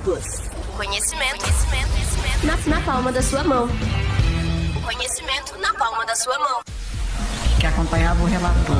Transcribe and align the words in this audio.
Plus. 0.00 0.24
O 0.68 0.76
conhecimento, 0.76 1.44
conhecimento, 1.44 1.88
conhecimento. 1.90 2.46
Na, 2.46 2.76
na 2.76 2.82
palma 2.84 3.12
da 3.12 3.22
sua 3.22 3.44
mão. 3.44 3.68
O 4.76 4.80
conhecimento 4.80 5.58
na 5.60 5.72
palma 5.74 6.04
da 6.04 6.14
sua 6.16 6.38
mão. 6.38 6.60
Que 7.60 7.66
acompanhava 7.66 8.22
o 8.22 8.26
relator. 8.26 8.76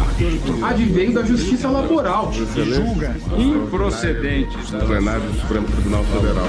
Advém 0.69 1.13
da 1.13 1.23
justiça 1.23 1.69
laboral. 1.69 2.31
Que 2.31 2.45
julga 2.75 3.17
improcedentes 3.39 4.71
do 4.71 4.87
plenário 4.87 5.23
do 5.23 5.41
Supremo 5.41 5.67
Tribunal 5.69 6.05
Federal. 6.05 6.49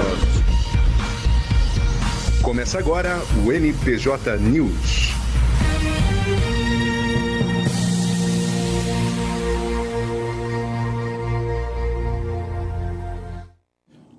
Começa 2.42 2.78
agora 2.78 3.22
o 3.44 3.52
NPJ 3.52 4.36
News. 4.38 5.13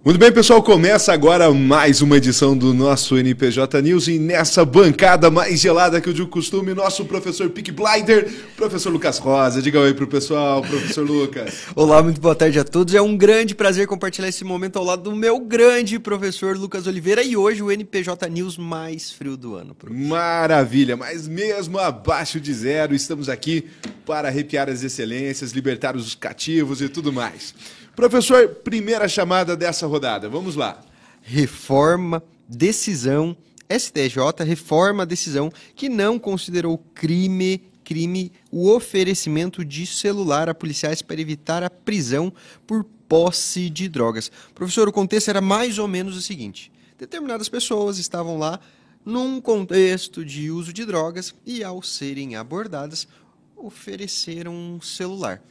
Muito 0.06 0.20
bem, 0.20 0.32
pessoal, 0.32 0.62
começa 0.62 1.12
agora 1.12 1.52
mais 1.52 2.00
uma 2.00 2.18
edição 2.18 2.56
do 2.56 2.76
nosso 2.76 3.18
NPJ 3.18 3.82
News 3.82 4.08
e 4.08 4.20
nessa 4.20 4.64
bancada 4.64 5.32
mais 5.32 5.60
gelada 5.60 6.00
que 6.00 6.08
o 6.08 6.14
de 6.14 6.24
costume, 6.28 6.76
nosso 6.76 7.06
professor 7.06 7.50
Pick 7.50 7.72
Blinder, 7.72 8.32
professor 8.56 8.92
Lucas 8.92 9.18
Rosa. 9.18 9.64
Diga 9.64 9.80
oi 9.80 9.96
pro 9.96 10.06
pessoal, 10.06 10.62
professor 10.62 11.04
Lucas. 11.04 11.64
Olá, 11.76 12.04
muito 12.04 12.22
boa 12.22 12.36
tarde 12.36 12.60
a 12.60 12.64
todos. 12.64 12.94
É 12.94 13.02
um 13.02 13.18
grande 13.18 13.56
prazer 13.56 13.88
compartilhar 13.88 14.28
esse 14.28 14.44
momento 14.44 14.78
ao 14.78 14.86
lado 14.86 15.02
do 15.02 15.16
meu 15.16 15.40
grande 15.40 15.98
professor 15.98 16.56
Lucas 16.56 16.86
Oliveira 16.86 17.24
e 17.24 17.36
hoje 17.36 17.64
o 17.64 17.72
NPJ 17.72 18.30
News 18.30 18.60
mais 18.60 19.12
frio 19.12 19.36
do 19.36 19.56
ano. 19.56 19.74
Professor. 19.74 20.08
Maravilha, 20.08 20.96
mas 20.96 21.28
mesmo 21.28 21.80
abaixo 21.80 22.40
de 22.40 22.54
zero, 22.54 22.94
estamos 22.94 23.28
aqui 23.28 23.66
para 24.06 24.28
arrepiar 24.28 24.70
as 24.70 24.84
excelências, 24.84 25.52
libertar 25.52 25.96
os 25.96 26.14
cativos 26.14 26.80
e 26.80 26.88
tudo 26.88 27.12
mais. 27.12 27.56
Professor, 27.96 28.50
primeira 28.50 29.08
chamada 29.08 29.56
dessa 29.56 29.88
rodada, 29.88 30.28
vamos 30.28 30.58
lá. 30.58 30.84
Reforma, 31.22 32.22
decisão, 32.48 33.38
STJ 33.70 34.44
reforma 34.46 35.06
decisão 35.06 35.50
que 35.76 35.88
não 35.88 36.20
considerou 36.20 36.78
crime 36.94 37.64
crime 37.86 38.32
o 38.52 38.70
oferecimento 38.70 39.64
de 39.64 39.86
celular 39.86 40.50
a 40.50 40.56
policiais 40.56 41.04
para 41.04 41.22
evitar 41.22 41.64
a 41.64 41.70
prisão 41.70 42.34
por 42.66 42.84
posse 43.08 43.70
de 43.70 43.88
drogas. 43.88 44.32
Professor, 44.56 44.90
o 44.90 44.92
contexto 44.92 45.30
era 45.30 45.40
mais 45.40 45.78
ou 45.78 45.88
menos 45.88 46.18
o 46.18 46.22
seguinte: 46.22 46.72
determinadas 46.98 47.48
pessoas 47.48 47.98
estavam 47.98 48.38
lá 48.38 48.60
num 49.06 49.40
contexto 49.40 50.26
de 50.26 50.50
uso 50.52 50.74
de 50.74 50.84
drogas 50.84 51.34
e, 51.46 51.64
ao 51.64 51.82
serem 51.82 52.36
abordadas, 52.36 53.08
ofereceram 53.56 54.54
um 54.54 54.82
celular 54.82 55.42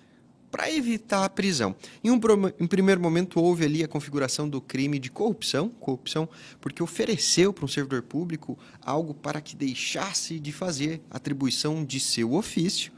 para 0.55 0.71
evitar 0.71 1.25
a 1.25 1.29
prisão. 1.29 1.75
Em 2.05 2.13
um, 2.13 2.21
em 2.61 2.67
primeiro 2.69 3.01
momento, 3.01 3.41
houve 3.41 3.65
ali 3.65 3.83
a 3.83 3.89
configuração 3.89 4.49
do 4.49 4.61
crime 4.61 5.01
de 5.01 5.11
corrupção, 5.11 5.69
corrupção 5.81 6.29
porque 6.61 6.81
ofereceu 6.81 7.53
para 7.53 7.65
um 7.65 7.69
servidor 7.69 8.03
público 8.03 8.57
algo 8.81 9.13
para 9.13 9.41
que 9.41 9.57
deixasse 9.57 10.39
de 10.39 10.53
fazer 10.53 11.03
atribuição 11.11 11.85
de 11.85 11.99
seu 11.99 12.35
ofício. 12.35 12.93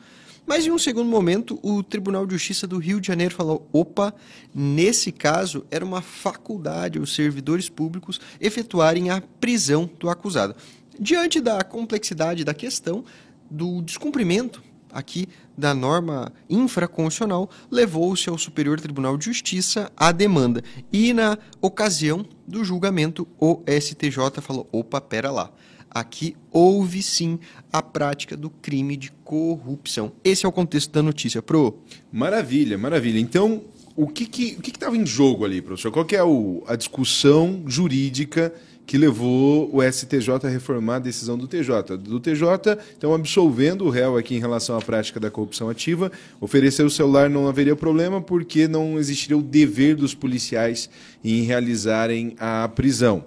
Mas 0.47 0.67
em 0.67 0.71
um 0.71 0.77
segundo 0.77 1.09
momento, 1.09 1.59
o 1.63 1.83
Tribunal 1.83 2.27
de 2.27 2.35
Justiça 2.35 2.67
do 2.67 2.77
Rio 2.77 3.01
de 3.01 3.07
Janeiro 3.07 3.35
falou: 3.35 3.67
opa, 3.73 4.15
nesse 4.55 5.11
caso 5.11 5.65
era 5.71 5.83
uma 5.83 6.03
faculdade 6.03 6.99
os 6.99 7.15
servidores 7.15 7.71
públicos 7.71 8.21
efetuarem 8.39 9.09
a 9.09 9.23
prisão 9.41 9.89
do 9.99 10.11
acusado. 10.11 10.55
Diante 11.01 11.41
da 11.41 11.65
complexidade 11.65 12.45
da 12.45 12.53
questão, 12.53 13.03
do 13.51 13.81
descumprimento 13.81 14.63
aqui 14.97 15.29
da 15.57 15.75
norma 15.75 16.33
infraconstitucional, 16.49 17.51
levou-se 17.71 18.29
ao 18.31 18.39
Superior 18.39 18.81
Tribunal 18.81 19.19
de 19.19 19.27
Justiça 19.27 19.93
a 19.95 20.11
demanda. 20.11 20.63
E 20.91 21.13
na 21.13 21.37
ocasião 21.61 22.25
do 22.49 22.65
julgamento, 22.65 23.29
o 23.39 23.63
STJ 23.69 24.41
falou: 24.41 24.67
opa, 24.73 25.01
pera 25.01 25.31
lá. 25.31 25.53
Aqui 25.91 26.37
houve 26.51 27.03
sim 27.03 27.39
a 27.73 27.81
prática 27.81 28.37
do 28.37 28.51
crime 28.51 28.97
de 28.97 29.11
corrupção. 29.25 30.13
Esse 30.25 30.45
é 30.45 30.49
o 30.49 30.53
contexto 30.53 30.91
da 30.91 31.03
notícia, 31.03 31.41
Pro. 31.41 31.79
Maravilha, 32.13 32.77
maravilha. 32.77 33.19
Então, 33.19 33.63
o 33.95 34.07
que 34.07 34.27
que 34.27 34.59
estava 34.67 34.97
em 34.97 35.07
jogo 35.07 35.45
ali, 35.45 35.63
professor? 35.63 35.91
Qual 35.91 36.05
que 36.05 36.17
é 36.17 36.23
o, 36.23 36.63
a 36.67 36.77
discussão 36.77 37.63
jurídica 37.67 38.53
que 38.87 38.97
levou 38.97 39.69
o 39.75 39.83
STJ 39.83 40.31
a 40.45 40.49
reformar 40.49 40.97
a 40.97 41.01
decisão 41.01 41.37
do 41.37 41.49
TJ. 41.49 41.97
Do 41.99 42.21
TJ, 42.21 42.79
então, 42.97 43.13
absolvendo 43.13 43.85
o 43.85 43.91
réu 43.91 44.17
aqui 44.17 44.37
em 44.37 44.39
relação 44.39 44.79
à 44.79 44.81
prática 44.81 45.19
da 45.19 45.29
corrupção 45.29 45.69
ativa, 45.69 46.13
oferecer 46.41 46.85
o 46.85 46.91
celular 46.91 47.29
não 47.29 47.49
haveria 47.49 47.75
problema 47.75 48.21
porque 48.21 48.69
não 48.69 48.97
existiria 48.97 49.37
o 49.37 49.43
dever 49.43 49.97
dos 49.97 50.15
policiais 50.15 50.89
em 51.25 51.43
realizarem 51.43 52.37
a 52.39 52.69
prisão. 52.69 53.25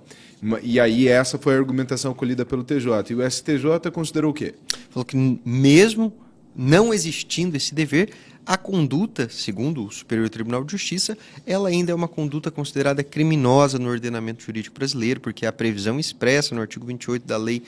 E 0.63 0.79
aí 0.79 1.09
essa 1.09 1.37
foi 1.37 1.55
a 1.55 1.57
argumentação 1.57 2.13
colhida 2.13 2.45
pelo 2.45 2.63
TJ. 2.63 3.11
E 3.11 3.15
o 3.15 3.29
STJ 3.29 3.91
considerou 3.91 4.31
o 4.31 4.33
quê? 4.33 4.55
Falou 4.89 5.03
que 5.03 5.17
mesmo 5.43 6.13
não 6.55 6.93
existindo 6.93 7.57
esse 7.57 7.75
dever, 7.75 8.09
a 8.49 8.57
conduta, 8.57 9.29
segundo 9.29 9.85
o 9.85 9.91
Superior 9.91 10.27
Tribunal 10.27 10.63
de 10.63 10.71
Justiça, 10.71 11.15
ela 11.45 11.69
ainda 11.69 11.91
é 11.91 11.95
uma 11.95 12.07
conduta 12.07 12.49
considerada 12.49 13.03
criminosa 13.03 13.77
no 13.77 13.87
ordenamento 13.87 14.43
jurídico 14.43 14.73
brasileiro, 14.73 15.19
porque 15.19 15.45
há 15.45 15.53
previsão 15.53 15.99
expressa 15.99 16.55
no 16.55 16.61
artigo 16.61 16.83
28 16.83 17.27
da 17.27 17.38
Lei 17.38 17.61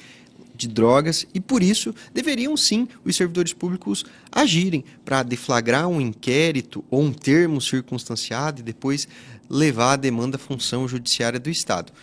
de 0.55 0.67
drogas 0.67 1.27
e 1.35 1.39
por 1.39 1.61
isso 1.61 1.93
deveriam 2.11 2.57
sim 2.57 2.87
os 3.05 3.15
servidores 3.15 3.53
públicos 3.53 4.03
agirem 4.31 4.83
para 5.05 5.21
deflagrar 5.21 5.87
um 5.87 6.01
inquérito 6.01 6.83
ou 6.89 7.03
um 7.03 7.13
termo 7.13 7.61
circunstanciado 7.61 8.61
e 8.61 8.63
depois 8.63 9.07
levar 9.47 9.93
a 9.93 9.97
demanda 9.97 10.37
à 10.37 10.39
função 10.39 10.87
judiciária 10.87 11.39
do 11.39 11.51
Estado. 11.51 11.93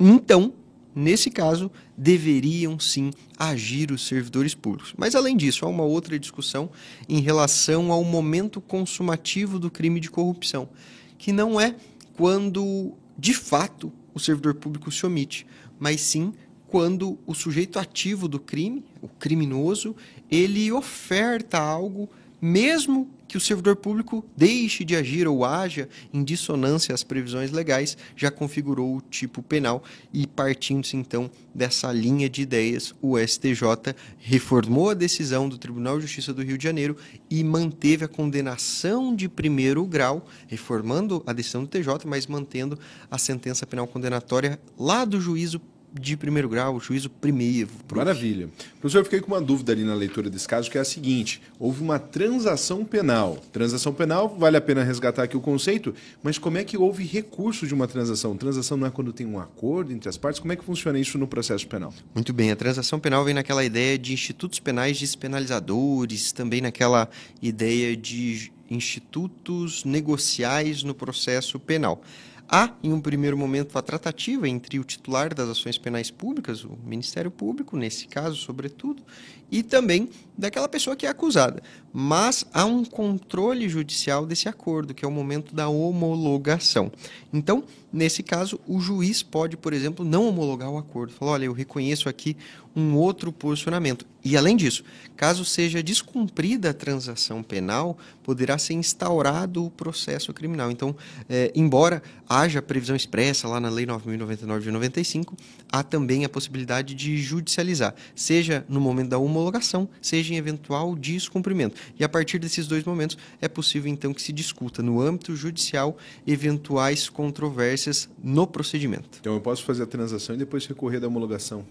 Então, 0.00 0.54
Nesse 0.94 1.30
caso, 1.30 1.70
deveriam 1.96 2.78
sim 2.78 3.10
agir 3.38 3.90
os 3.90 4.06
servidores 4.06 4.54
públicos. 4.54 4.92
Mas, 4.96 5.14
além 5.14 5.36
disso, 5.36 5.64
há 5.64 5.68
uma 5.68 5.84
outra 5.84 6.18
discussão 6.18 6.70
em 7.08 7.20
relação 7.20 7.90
ao 7.90 8.04
momento 8.04 8.60
consumativo 8.60 9.58
do 9.58 9.70
crime 9.70 10.00
de 10.00 10.10
corrupção, 10.10 10.68
que 11.16 11.32
não 11.32 11.60
é 11.60 11.74
quando, 12.14 12.92
de 13.18 13.32
fato, 13.32 13.92
o 14.14 14.20
servidor 14.20 14.54
público 14.54 14.92
se 14.92 15.06
omite, 15.06 15.46
mas 15.78 16.00
sim 16.02 16.32
quando 16.72 17.18
o 17.26 17.34
sujeito 17.34 17.78
ativo 17.78 18.26
do 18.26 18.40
crime, 18.40 18.82
o 19.02 19.08
criminoso, 19.08 19.94
ele 20.30 20.72
oferta 20.72 21.58
algo, 21.58 22.08
mesmo 22.40 23.10
que 23.32 23.38
o 23.38 23.40
servidor 23.40 23.76
público 23.76 24.22
deixe 24.36 24.84
de 24.84 24.94
agir 24.94 25.26
ou 25.26 25.42
haja 25.42 25.88
em 26.12 26.22
dissonância 26.22 26.94
às 26.94 27.02
previsões 27.02 27.50
legais, 27.50 27.96
já 28.14 28.30
configurou 28.30 28.94
o 28.94 29.00
tipo 29.00 29.42
penal. 29.42 29.82
E 30.12 30.26
partindo-se 30.26 30.98
então 30.98 31.30
dessa 31.54 31.90
linha 31.90 32.28
de 32.28 32.42
ideias, 32.42 32.94
o 33.00 33.18
STJ 33.18 33.94
reformou 34.18 34.90
a 34.90 34.94
decisão 34.94 35.48
do 35.48 35.56
Tribunal 35.56 35.96
de 35.96 36.02
Justiça 36.02 36.34
do 36.34 36.42
Rio 36.42 36.58
de 36.58 36.64
Janeiro 36.64 36.94
e 37.30 37.42
manteve 37.42 38.04
a 38.04 38.08
condenação 38.08 39.16
de 39.16 39.30
primeiro 39.30 39.82
grau, 39.86 40.26
reformando 40.46 41.22
a 41.26 41.32
decisão 41.32 41.62
do 41.62 41.68
TJ, 41.68 42.04
mas 42.04 42.26
mantendo 42.26 42.78
a 43.10 43.16
sentença 43.16 43.66
penal 43.66 43.86
condenatória 43.86 44.60
lá 44.78 45.06
do 45.06 45.18
juízo 45.18 45.58
de 45.92 46.16
primeiro 46.16 46.48
grau, 46.48 46.80
juízo 46.80 47.10
primeiro. 47.10 47.68
Maravilha. 47.94 48.48
Professor, 48.80 49.00
eu 49.00 49.04
fiquei 49.04 49.20
com 49.20 49.28
uma 49.28 49.40
dúvida 49.40 49.72
ali 49.72 49.84
na 49.84 49.94
leitura 49.94 50.30
desse 50.30 50.48
caso, 50.48 50.70
que 50.70 50.78
é 50.78 50.80
a 50.80 50.84
seguinte: 50.84 51.42
houve 51.58 51.82
uma 51.82 51.98
transação 51.98 52.84
penal. 52.84 53.36
Transação 53.52 53.92
penal, 53.92 54.34
vale 54.38 54.56
a 54.56 54.60
pena 54.60 54.82
resgatar 54.82 55.24
aqui 55.24 55.36
o 55.36 55.40
conceito, 55.40 55.94
mas 56.22 56.38
como 56.38 56.58
é 56.58 56.64
que 56.64 56.76
houve 56.76 57.04
recurso 57.04 57.66
de 57.66 57.74
uma 57.74 57.86
transação? 57.86 58.36
Transação 58.36 58.76
não 58.76 58.86
é 58.86 58.90
quando 58.90 59.12
tem 59.12 59.26
um 59.26 59.38
acordo 59.38 59.92
entre 59.92 60.08
as 60.08 60.16
partes? 60.16 60.40
Como 60.40 60.52
é 60.52 60.56
que 60.56 60.64
funciona 60.64 60.98
isso 60.98 61.18
no 61.18 61.26
processo 61.26 61.66
penal? 61.66 61.92
Muito 62.14 62.32
bem, 62.32 62.50
a 62.50 62.56
transação 62.56 62.98
penal 62.98 63.24
vem 63.24 63.34
naquela 63.34 63.64
ideia 63.64 63.98
de 63.98 64.12
institutos 64.12 64.58
penais 64.58 64.98
despenalizadores, 64.98 66.32
também 66.32 66.60
naquela 66.60 67.08
ideia 67.40 67.96
de 67.96 68.50
institutos 68.70 69.84
negociais 69.84 70.82
no 70.82 70.94
processo 70.94 71.58
penal. 71.58 72.02
Há, 72.48 72.74
em 72.82 72.92
um 72.92 73.00
primeiro 73.00 73.36
momento, 73.36 73.78
a 73.78 73.82
tratativa 73.82 74.48
entre 74.48 74.78
o 74.78 74.84
titular 74.84 75.34
das 75.34 75.48
ações 75.48 75.78
penais 75.78 76.10
públicas, 76.10 76.64
o 76.64 76.76
Ministério 76.84 77.30
Público, 77.30 77.76
nesse 77.76 78.06
caso, 78.06 78.36
sobretudo, 78.36 79.02
e 79.50 79.62
também 79.62 80.08
daquela 80.36 80.68
pessoa 80.68 80.96
que 80.96 81.06
é 81.06 81.08
acusada. 81.08 81.62
Mas 81.92 82.44
há 82.52 82.64
um 82.64 82.84
controle 82.84 83.68
judicial 83.68 84.26
desse 84.26 84.48
acordo, 84.48 84.94
que 84.94 85.04
é 85.04 85.08
o 85.08 85.10
momento 85.10 85.54
da 85.54 85.68
homologação. 85.68 86.92
Então, 87.32 87.64
nesse 87.92 88.22
caso, 88.22 88.58
o 88.66 88.80
juiz 88.80 89.22
pode, 89.22 89.56
por 89.56 89.72
exemplo, 89.72 90.04
não 90.04 90.26
homologar 90.28 90.70
o 90.70 90.78
acordo. 90.78 91.12
Falar, 91.12 91.32
olha, 91.32 91.44
eu 91.44 91.52
reconheço 91.52 92.08
aqui 92.08 92.36
um 92.74 92.96
outro 92.96 93.30
posicionamento. 93.30 94.06
E, 94.24 94.36
além 94.36 94.56
disso, 94.56 94.84
caso 95.16 95.44
seja 95.44 95.82
descumprida 95.82 96.70
a 96.70 96.74
transação 96.74 97.42
penal, 97.42 97.98
poderá 98.22 98.56
ser 98.56 98.74
instaurado 98.74 99.64
o 99.66 99.70
processo 99.70 100.32
criminal. 100.32 100.70
Então, 100.70 100.94
é, 101.28 101.50
embora 101.54 102.02
haja 102.28 102.62
previsão 102.62 102.94
expressa 102.94 103.48
lá 103.48 103.60
na 103.60 103.68
Lei 103.68 103.84
9.099 103.84 104.60
de 104.60 104.70
95, 104.70 105.36
há 105.70 105.82
também 105.82 106.24
a 106.24 106.28
possibilidade 106.28 106.94
de 106.94 107.18
judicializar, 107.18 107.94
seja 108.14 108.64
no 108.68 108.80
momento 108.80 109.08
da 109.08 109.18
homologação, 109.18 109.88
seja 110.00 110.32
em 110.32 110.36
eventual 110.36 110.94
descumprimento. 110.94 111.76
E 111.98 112.04
a 112.04 112.08
partir 112.08 112.38
desses 112.38 112.66
dois 112.66 112.84
momentos 112.84 113.18
é 113.40 113.48
possível 113.48 113.90
então 113.90 114.14
que 114.14 114.22
se 114.22 114.32
discuta 114.32 114.82
no 114.82 115.00
âmbito 115.00 115.34
judicial 115.34 115.98
eventuais 116.26 117.08
controvérsias 117.08 117.81
no 118.22 118.46
procedimento. 118.46 119.18
Então 119.20 119.34
eu 119.34 119.40
posso 119.40 119.64
fazer 119.64 119.82
a 119.82 119.86
transação 119.86 120.34
e 120.34 120.38
depois 120.38 120.66
recorrer 120.66 121.00
da 121.00 121.06
homologação. 121.08 121.64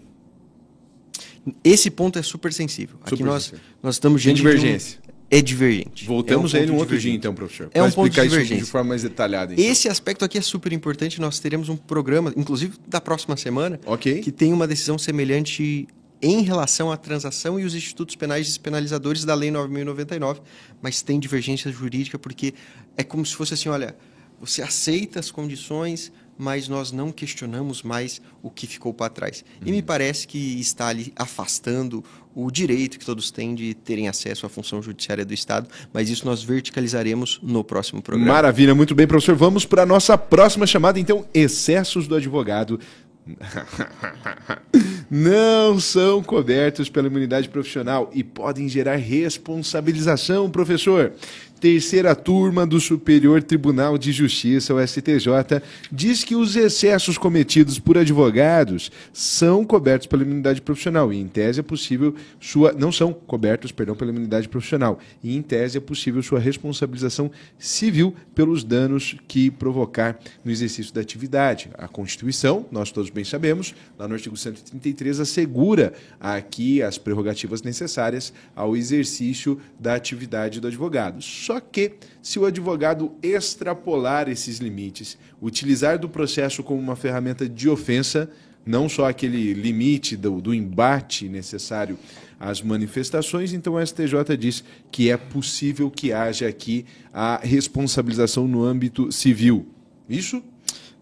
Esse 1.64 1.90
ponto 1.90 2.20
é 2.20 2.22
super 2.22 2.54
sensível. 2.54 2.98
Aqui 3.02 3.12
Super 3.12 3.26
nós, 3.26 3.44
sensível. 3.44 3.66
nós 3.82 3.96
estamos 3.96 4.22
diante 4.22 4.42
de 4.42 4.48
um- 4.48 4.52
divergência. 4.52 5.00
é 5.30 5.42
divergente. 5.42 6.06
Voltamos 6.06 6.54
é 6.54 6.60
a 6.60 6.62
ele 6.62 6.72
um 6.72 6.76
outro 6.76 6.90
dia, 6.90 7.00
divergente. 7.00 7.18
então, 7.18 7.34
professor. 7.34 7.70
É 7.74 7.82
um 7.82 7.90
ponto 7.92 8.10
de 8.10 8.20
explicar 8.20 8.44
isso 8.44 8.56
de 8.56 8.66
forma 8.70 8.90
mais 8.90 9.02
detalhada. 9.04 9.54
Então. 9.54 9.66
Esse 9.66 9.88
aspecto 9.90 10.24
aqui 10.26 10.38
é 10.38 10.42
super 10.42 10.72
importante. 10.74 11.20
Nós 11.20 11.40
teremos 11.40 11.68
um 11.70 11.76
programa, 11.78 12.32
inclusive 12.38 12.78
da 12.88 13.02
próxima 13.02 13.36
semana, 13.38 13.80
Ok. 13.86 14.20
que 14.22 14.32
tem 14.32 14.54
uma 14.54 14.68
decisão 14.68 14.98
semelhante 14.98 15.88
em 16.22 16.42
relação 16.44 16.92
à 16.92 16.98
transação 16.98 17.60
e 17.60 17.64
os 17.64 17.74
institutos 17.74 18.16
penais 18.16 18.46
despenalizadores 18.46 19.26
da 19.26 19.34
Lei 19.34 19.50
9.099, 19.50 20.42
mas 20.80 21.02
tem 21.02 21.20
divergência 21.20 21.72
jurídica 21.72 22.20
porque 22.20 22.54
é 22.96 23.04
como 23.04 23.26
se 23.26 23.34
fosse 23.36 23.56
assim, 23.56 23.70
olha, 23.70 23.96
você 24.42 24.62
aceita 24.62 25.20
as 25.20 25.30
condições, 25.32 26.12
mas 26.38 26.68
nós 26.68 26.92
não 26.92 27.12
questionamos 27.12 27.84
mais 27.84 28.20
o 28.42 28.50
que 28.50 28.66
ficou 28.66 28.92
para 28.94 29.10
trás. 29.10 29.46
E 29.64 29.70
Uhum. 29.70 29.76
me 29.76 29.82
parece 29.84 30.28
que 30.28 30.60
está 30.60 30.88
ali 30.88 31.14
afastando 31.16 32.04
o 32.34 32.50
direito 32.50 32.98
que 32.98 33.06
todos 33.06 33.30
têm 33.30 33.54
de 33.54 33.76
terem 33.76 34.08
acesso 34.08 34.46
à 34.46 34.50
função 34.50 34.82
judiciária 34.82 35.24
do 35.24 35.34
Estado, 35.34 35.70
mas 35.94 36.10
isso 36.10 36.26
nós 36.26 36.42
verticalizaremos 36.42 37.40
no 37.44 37.64
próximo 37.64 38.02
programa. 38.02 38.34
Maravilha, 38.34 38.74
muito 38.74 38.96
bem, 38.96 39.06
professor. 39.06 39.36
Vamos 39.36 39.66
para 39.66 39.84
a 39.84 39.86
nossa 39.86 40.18
próxima 40.18 40.66
chamada, 40.66 41.00
então, 41.00 41.26
excessos 41.34 42.08
do 42.08 42.16
advogado. 42.16 42.80
Não 45.10 45.80
são 45.80 46.24
cobertos 46.24 46.90
pela 46.90 47.08
imunidade 47.08 47.50
profissional 47.50 48.10
e 48.14 48.24
podem 48.24 48.68
gerar 48.68 48.96
responsabilização, 48.96 50.50
professor. 50.50 51.14
Terceira 51.62 52.16
turma 52.16 52.66
do 52.66 52.80
Superior 52.80 53.44
Tribunal 53.44 53.96
de 53.96 54.12
Justiça, 54.12 54.74
o 54.74 54.82
STJ, 54.82 55.62
diz 55.92 56.24
que 56.24 56.36
os 56.36 56.56
excessos 56.56 57.20
cometidos 57.20 57.78
por 57.78 58.00
advogados 58.00 58.92
são 59.14 59.64
cobertos 59.64 60.08
pela 60.08 60.24
imunidade 60.24 60.60
profissional 60.60 61.14
e, 61.14 61.20
em 61.20 61.28
tese, 61.28 61.60
é 61.60 61.64
possível 61.64 62.16
sua 62.40 62.72
não 62.74 62.92
são 62.92 63.14
cobertos, 63.14 63.72
perdão, 63.72 63.96
pela 63.96 64.10
imunidade 64.10 64.50
profissional 64.50 64.98
e, 65.24 65.38
em 65.38 65.42
tese, 65.44 65.78
é 65.78 65.80
possível 65.80 66.24
sua 66.24 66.40
responsabilização 66.40 67.30
civil 67.60 68.16
pelos 68.34 68.64
danos 68.64 69.16
que 69.28 69.52
provocar 69.52 70.20
no 70.44 70.50
exercício 70.50 70.92
da 70.92 71.02
atividade. 71.02 71.70
A 71.78 71.88
Constituição, 71.88 72.66
nós 72.72 72.92
todos 72.92 73.12
bem 73.12 73.24
sabemos, 73.24 73.76
lá 74.00 74.08
no 74.08 74.16
artigo 74.16 74.36
133 74.36 75.20
assegura 75.20 75.94
aqui 76.20 76.82
as 76.82 76.98
prerrogativas 76.98 77.62
necessárias 77.62 78.34
ao 78.56 78.76
exercício 78.76 79.62
da 79.80 79.94
atividade 79.94 80.60
do 80.60 80.66
advogado. 80.66 81.22
Só 81.52 81.60
que, 81.60 81.96
se 82.22 82.40
o 82.40 82.46
advogado 82.46 83.12
extrapolar 83.22 84.30
esses 84.30 84.60
limites, 84.60 85.18
utilizar 85.42 86.00
do 86.00 86.08
processo 86.08 86.64
como 86.64 86.80
uma 86.80 86.96
ferramenta 86.96 87.50
de 87.50 87.68
ofensa, 87.68 88.32
não 88.66 88.88
só 88.88 89.10
aquele 89.10 89.54
limite 89.54 90.16
do, 90.16 90.40
do 90.40 90.54
embate 90.54 91.28
necessário 91.28 92.00
às 92.40 92.62
manifestações, 92.62 93.52
então 93.52 93.74
o 93.74 93.86
STJ 93.86 94.38
diz 94.40 94.64
que 94.90 95.12
é 95.12 95.18
possível 95.18 95.92
que 95.92 96.14
haja 96.14 96.48
aqui 96.48 96.86
a 97.12 97.42
responsabilização 97.44 98.48
no 98.48 98.64
âmbito 98.64 99.12
civil. 99.12 99.68
Isso? 100.08 100.42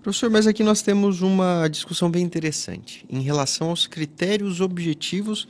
Professor, 0.02 0.32
mas 0.32 0.48
aqui 0.48 0.64
nós 0.64 0.82
temos 0.82 1.22
uma 1.22 1.68
discussão 1.68 2.10
bem 2.10 2.24
interessante 2.24 3.06
em 3.08 3.22
relação 3.22 3.70
aos 3.70 3.86
critérios 3.86 4.62
objetivos 4.62 5.48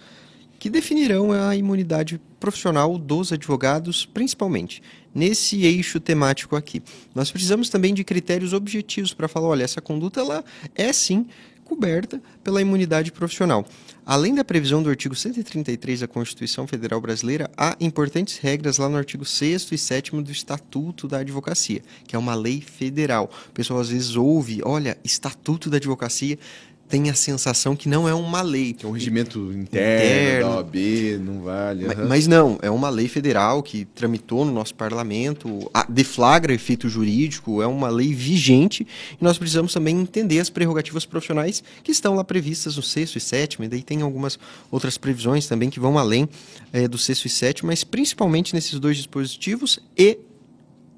que 0.60 0.70
definirão 0.70 1.32
a 1.32 1.56
imunidade 1.56 2.20
profissional 2.40 2.98
dos 2.98 3.32
advogados, 3.32 4.06
principalmente 4.06 4.84
nesse 5.16 5.64
eixo 5.64 6.00
temático 6.00 6.56
aqui. 6.56 6.84
Nós 7.16 7.32
precisamos 7.32 7.70
também 7.70 7.94
de 7.94 8.04
critérios 8.04 8.54
objetivos 8.54 9.14
para 9.14 9.28
falar, 9.28 9.48
olha, 9.48 9.64
essa 9.64 9.82
conduta 9.82 10.20
ela 10.20 10.44
é 10.76 10.92
sim 10.92 11.26
coberta 11.64 12.20
pela 12.44 12.62
imunidade 12.62 13.12
profissional. 13.12 13.64
Além 14.04 14.34
da 14.34 14.44
previsão 14.44 14.82
do 14.82 14.90
artigo 14.90 15.14
133 15.14 16.00
da 16.00 16.08
Constituição 16.08 16.66
Federal 16.66 17.00
Brasileira, 17.00 17.50
há 17.56 17.78
importantes 17.80 18.40
regras 18.40 18.80
lá 18.80 18.90
no 18.90 18.98
artigo 18.98 19.24
6 19.24 19.72
e 19.72 19.78
7 19.78 20.12
do 20.20 20.32
Estatuto 20.32 21.08
da 21.08 21.20
Advocacia, 21.20 21.84
que 22.08 22.16
é 22.16 22.20
uma 22.20 22.34
lei 22.34 22.60
federal. 22.60 23.30
O 23.50 23.52
pessoal 23.52 23.80
às 23.80 23.90
vezes 23.90 24.16
ouve, 24.16 24.62
olha, 24.66 24.98
Estatuto 25.04 25.70
da 25.70 25.78
Advocacia, 25.78 26.40
tem 26.89 27.09
a 27.09 27.13
sensação 27.13 27.75
que 27.75 27.88
não 27.88 28.09
é 28.09 28.13
uma 28.13 28.41
lei. 28.41 28.74
Que 28.74 28.86
é 28.86 28.89
um 28.89 28.91
regimento 28.91 29.39
interno, 29.53 29.68
Interno. 29.68 30.50
da 30.50 30.56
OAB, 30.57 30.75
não 31.24 31.41
vale. 31.41 31.86
Ma- 31.86 31.94
aham. 31.94 32.06
Mas 32.07 32.27
não, 32.27 32.57
é 32.62 32.69
uma 32.69 32.89
lei 32.89 33.07
federal 33.07 33.62
que 33.62 33.86
tramitou 33.86 34.44
no 34.44 34.51
nosso 34.51 34.74
parlamento, 34.74 35.69
deflagra 35.88 36.53
efeito 36.53 36.89
jurídico, 36.89 37.62
é 37.62 37.68
uma 37.68 37.89
lei 37.89 38.13
vigente 38.13 38.88
e 39.21 39.24
nós 39.24 39.38
precisamos 39.38 39.71
também 39.71 40.00
entender 40.00 40.39
as 40.39 40.50
prerrogativas 40.50 41.06
profissionais 41.06 41.63
que 41.83 41.91
estão 41.91 42.15
lá 42.15 42.24
previstas 42.24 42.75
no 42.75 42.81
sexto 42.83 43.18
e 43.18 43.21
sétimo, 43.21 43.65
e 43.65 43.68
daí 43.68 43.83
tem 43.83 44.01
algumas 44.01 44.39
outras 44.71 44.97
previsões 44.97 45.45
também 45.47 45.69
que 45.69 45.80
vão 45.80 45.97
além 45.97 46.27
eh, 46.74 46.88
do 46.88 46.97
sexto 46.97 47.25
e 47.25 47.30
sétimo, 47.30 47.68
mas 47.68 47.83
principalmente 47.83 48.53
nesses 48.56 48.80
dois 48.80 48.97
dispositivos 48.97 49.80
e 49.97 50.18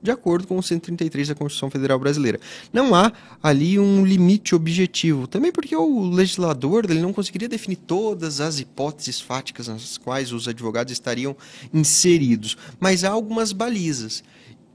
de 0.01 0.11
acordo 0.11 0.47
com 0.47 0.57
o 0.57 0.63
133 0.63 1.29
da 1.29 1.35
Constituição 1.35 1.69
Federal 1.69 1.99
Brasileira. 1.99 2.39
Não 2.73 2.95
há 2.95 3.11
ali 3.41 3.77
um 3.79 4.05
limite 4.05 4.55
objetivo, 4.55 5.27
também 5.27 5.51
porque 5.51 5.75
o 5.75 6.09
legislador 6.09 6.85
ele 6.89 7.01
não 7.01 7.13
conseguiria 7.13 7.47
definir 7.47 7.77
todas 7.77 8.41
as 8.41 8.59
hipóteses 8.59 9.21
fáticas 9.21 9.67
nas 9.67 9.97
quais 9.97 10.31
os 10.31 10.47
advogados 10.47 10.91
estariam 10.91 11.35
inseridos, 11.73 12.57
mas 12.79 13.03
há 13.03 13.09
algumas 13.09 13.51
balizas. 13.51 14.23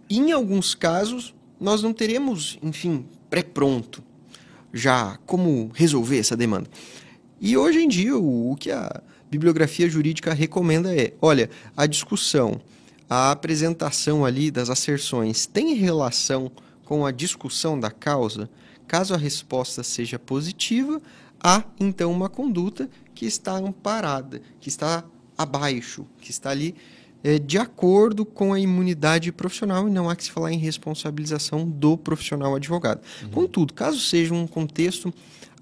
Em 0.08 0.30
alguns 0.30 0.74
casos, 0.74 1.34
nós 1.60 1.82
não 1.82 1.92
teremos, 1.92 2.58
enfim, 2.62 3.04
pré-pronto 3.28 4.02
já 4.72 5.18
como 5.26 5.70
resolver 5.74 6.18
essa 6.18 6.36
demanda. 6.36 6.68
E 7.40 7.56
hoje 7.56 7.80
em 7.80 7.88
dia, 7.88 8.16
o, 8.16 8.52
o 8.52 8.56
que 8.56 8.70
a 8.70 9.02
bibliografia 9.30 9.88
jurídica 9.88 10.32
recomenda 10.32 10.94
é: 10.94 11.12
olha, 11.20 11.50
a 11.76 11.86
discussão, 11.86 12.60
a 13.08 13.30
apresentação 13.30 14.24
ali 14.24 14.50
das 14.50 14.70
asserções 14.70 15.46
tem 15.46 15.74
relação 15.74 16.50
com 16.84 17.06
a 17.06 17.10
discussão 17.10 17.78
da 17.78 17.90
causa? 17.90 18.48
Caso 18.86 19.14
a 19.14 19.16
resposta 19.16 19.82
seja 19.82 20.18
positiva, 20.18 21.00
há 21.42 21.64
então 21.80 22.12
uma 22.12 22.28
conduta 22.28 22.88
que 23.14 23.26
está 23.26 23.52
amparada, 23.56 24.40
que 24.60 24.68
está 24.68 25.04
abaixo, 25.36 26.06
que 26.20 26.30
está 26.30 26.50
ali 26.50 26.74
é, 27.24 27.38
de 27.38 27.58
acordo 27.58 28.24
com 28.24 28.52
a 28.52 28.60
imunidade 28.60 29.32
profissional 29.32 29.88
e 29.88 29.90
não 29.90 30.08
há 30.08 30.14
que 30.14 30.24
se 30.24 30.30
falar 30.30 30.52
em 30.52 30.58
responsabilização 30.58 31.68
do 31.68 31.96
profissional 31.96 32.54
advogado. 32.54 33.00
Contudo, 33.32 33.74
caso 33.74 33.98
seja 33.98 34.32
um 34.32 34.46
contexto 34.46 35.12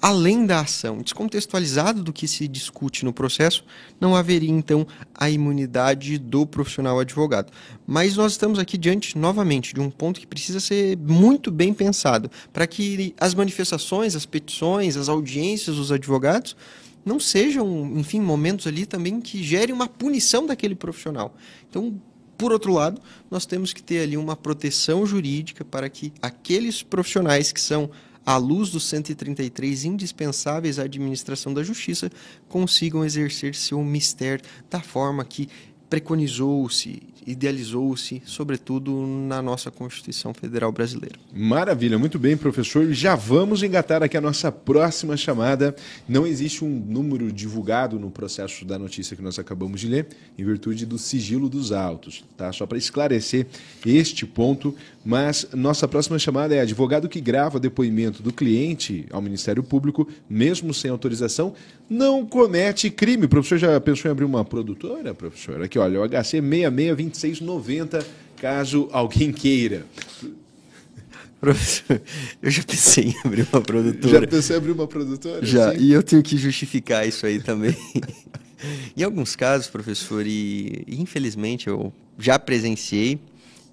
além 0.05 0.45
da 0.45 0.61
ação, 0.61 0.99
descontextualizado 0.99 2.03
do 2.03 2.13
que 2.13 2.29
se 2.29 2.47
discute 2.47 3.07
no 3.07 3.13
processo, 3.13 3.65
não 3.99 4.15
haveria 4.15 4.51
então 4.51 4.87
a 5.15 5.31
imunidade 5.31 6.19
do 6.19 6.45
profissional 6.45 7.01
advogado. 7.01 7.51
Mas 7.87 8.15
nós 8.15 8.33
estamos 8.33 8.59
aqui 8.59 8.77
diante, 8.77 9.17
novamente, 9.17 9.73
de 9.73 9.81
um 9.81 9.89
ponto 9.91 10.21
que 10.21 10.27
precisa 10.27 10.61
ser 10.61 10.99
muito 10.99 11.51
bem 11.51 11.73
pensado, 11.73 12.31
para 12.53 12.67
que 12.67 13.15
as 13.19 13.33
manifestações, 13.33 14.15
as 14.15 14.27
petições, 14.27 14.99
as 14.99 15.09
audiências 15.09 15.77
dos 15.77 15.91
advogados 15.91 16.55
não 17.03 17.19
sejam, 17.19 17.91
enfim, 17.97 18.21
momentos 18.21 18.67
ali 18.67 18.85
também 18.85 19.23
que 19.23 19.43
gerem 19.43 19.75
uma 19.75 19.89
punição 19.89 20.45
daquele 20.45 20.75
profissional. 20.75 21.35
Então, 21.71 21.99
por 22.37 22.53
outro 22.53 22.75
lado, 22.75 23.01
nós 23.31 23.47
temos 23.47 23.73
que 23.73 23.83
ter 23.83 24.01
ali 24.03 24.19
uma 24.19 24.37
proteção 24.37 25.07
jurídica 25.07 25.65
para 25.65 25.89
que 25.89 26.13
aqueles 26.21 26.83
profissionais 26.83 27.53
que 27.53 27.61
são 27.61 27.89
à 28.25 28.37
luz 28.37 28.71
dos 28.71 28.85
133 28.85 29.85
indispensáveis 29.85 30.79
à 30.79 30.83
administração 30.83 31.53
da 31.53 31.63
justiça 31.63 32.11
consigam 32.49 33.05
exercer 33.05 33.55
seu 33.55 33.83
mistério 33.83 34.45
da 34.71 34.81
forma 34.81 35.25
que 35.25 35.49
preconizou-se, 35.91 37.03
idealizou-se, 37.27 38.23
sobretudo 38.25 39.07
na 39.07 39.41
nossa 39.41 39.71
Constituição 39.71 40.35
Federal 40.35 40.71
Brasileira. 40.71 41.17
Maravilha, 41.33 41.99
muito 41.99 42.19
bem, 42.19 42.37
professor. 42.37 42.93
Já 42.93 43.15
vamos 43.15 43.63
engatar 43.63 44.03
aqui 44.03 44.17
a 44.17 44.21
nossa 44.21 44.53
próxima 44.53 45.17
chamada. 45.17 45.75
Não 46.09 46.27
existe 46.27 46.65
um 46.65 46.69
número 46.69 47.33
divulgado 47.33 47.99
no 47.99 48.11
processo 48.11 48.65
da 48.65 48.79
notícia 48.79 49.17
que 49.17 49.23
nós 49.23 49.39
acabamos 49.39 49.81
de 49.81 49.89
ler, 49.89 50.07
em 50.39 50.45
virtude 50.45 50.87
do 50.87 50.99
sigilo 50.99 51.49
dos 51.49 51.73
autos, 51.73 52.25
tá? 52.37 52.53
Só 52.53 52.67
para 52.67 52.79
esclarecer 52.79 53.47
este 53.85 54.27
ponto. 54.27 54.75
Mas 55.05 55.47
nossa 55.53 55.87
próxima 55.87 56.19
chamada 56.19 56.55
é 56.55 56.61
advogado 56.61 57.11
que 57.11 57.21
grava 57.21 57.61
depoimento 57.61 58.23
do 58.23 58.33
cliente 58.33 59.05
ao 59.11 59.21
Ministério 59.21 59.63
Público, 59.63 60.09
mesmo 60.31 60.73
sem 60.73 60.91
autorização, 60.91 61.53
não 61.91 62.25
comete 62.25 62.91
crime. 62.91 63.27
O 63.27 63.29
professor 63.29 63.59
já 63.59 63.79
pensou 63.81 64.09
em 64.09 64.13
abrir 64.13 64.25
uma 64.25 64.45
produtora, 64.45 65.13
professor? 65.13 65.61
Aqui, 65.63 65.79
olha, 65.79 66.01
o 66.01 66.09
HC 66.09 66.41
662690, 67.17 68.07
caso 68.37 68.89
alguém 68.93 69.33
queira. 69.33 69.87
Professor, 71.41 72.01
eu 72.43 72.51
já 72.51 72.63
pensei 72.63 73.05
em 73.09 73.17
abrir 73.25 73.43
uma 73.43 73.61
Já 73.61 73.61
produtora. 73.61 74.27
pensou 74.27 74.55
em 74.55 74.59
abrir 74.59 74.73
uma 74.73 74.87
produtora? 74.87 75.45
Já, 75.45 75.73
Sim. 75.73 75.79
e 75.81 75.93
eu 75.93 76.03
tenho 76.03 76.23
que 76.23 76.37
justificar 76.39 77.07
isso 77.07 77.27
aí 77.27 77.39
também. 77.41 77.77
em 78.97 79.03
alguns 79.03 79.37
casos, 79.37 79.67
professor, 79.67 80.27
e 80.27 80.85
infelizmente 80.89 81.69
eu 81.69 81.93
já 82.19 82.39
presenciei, 82.39 83.19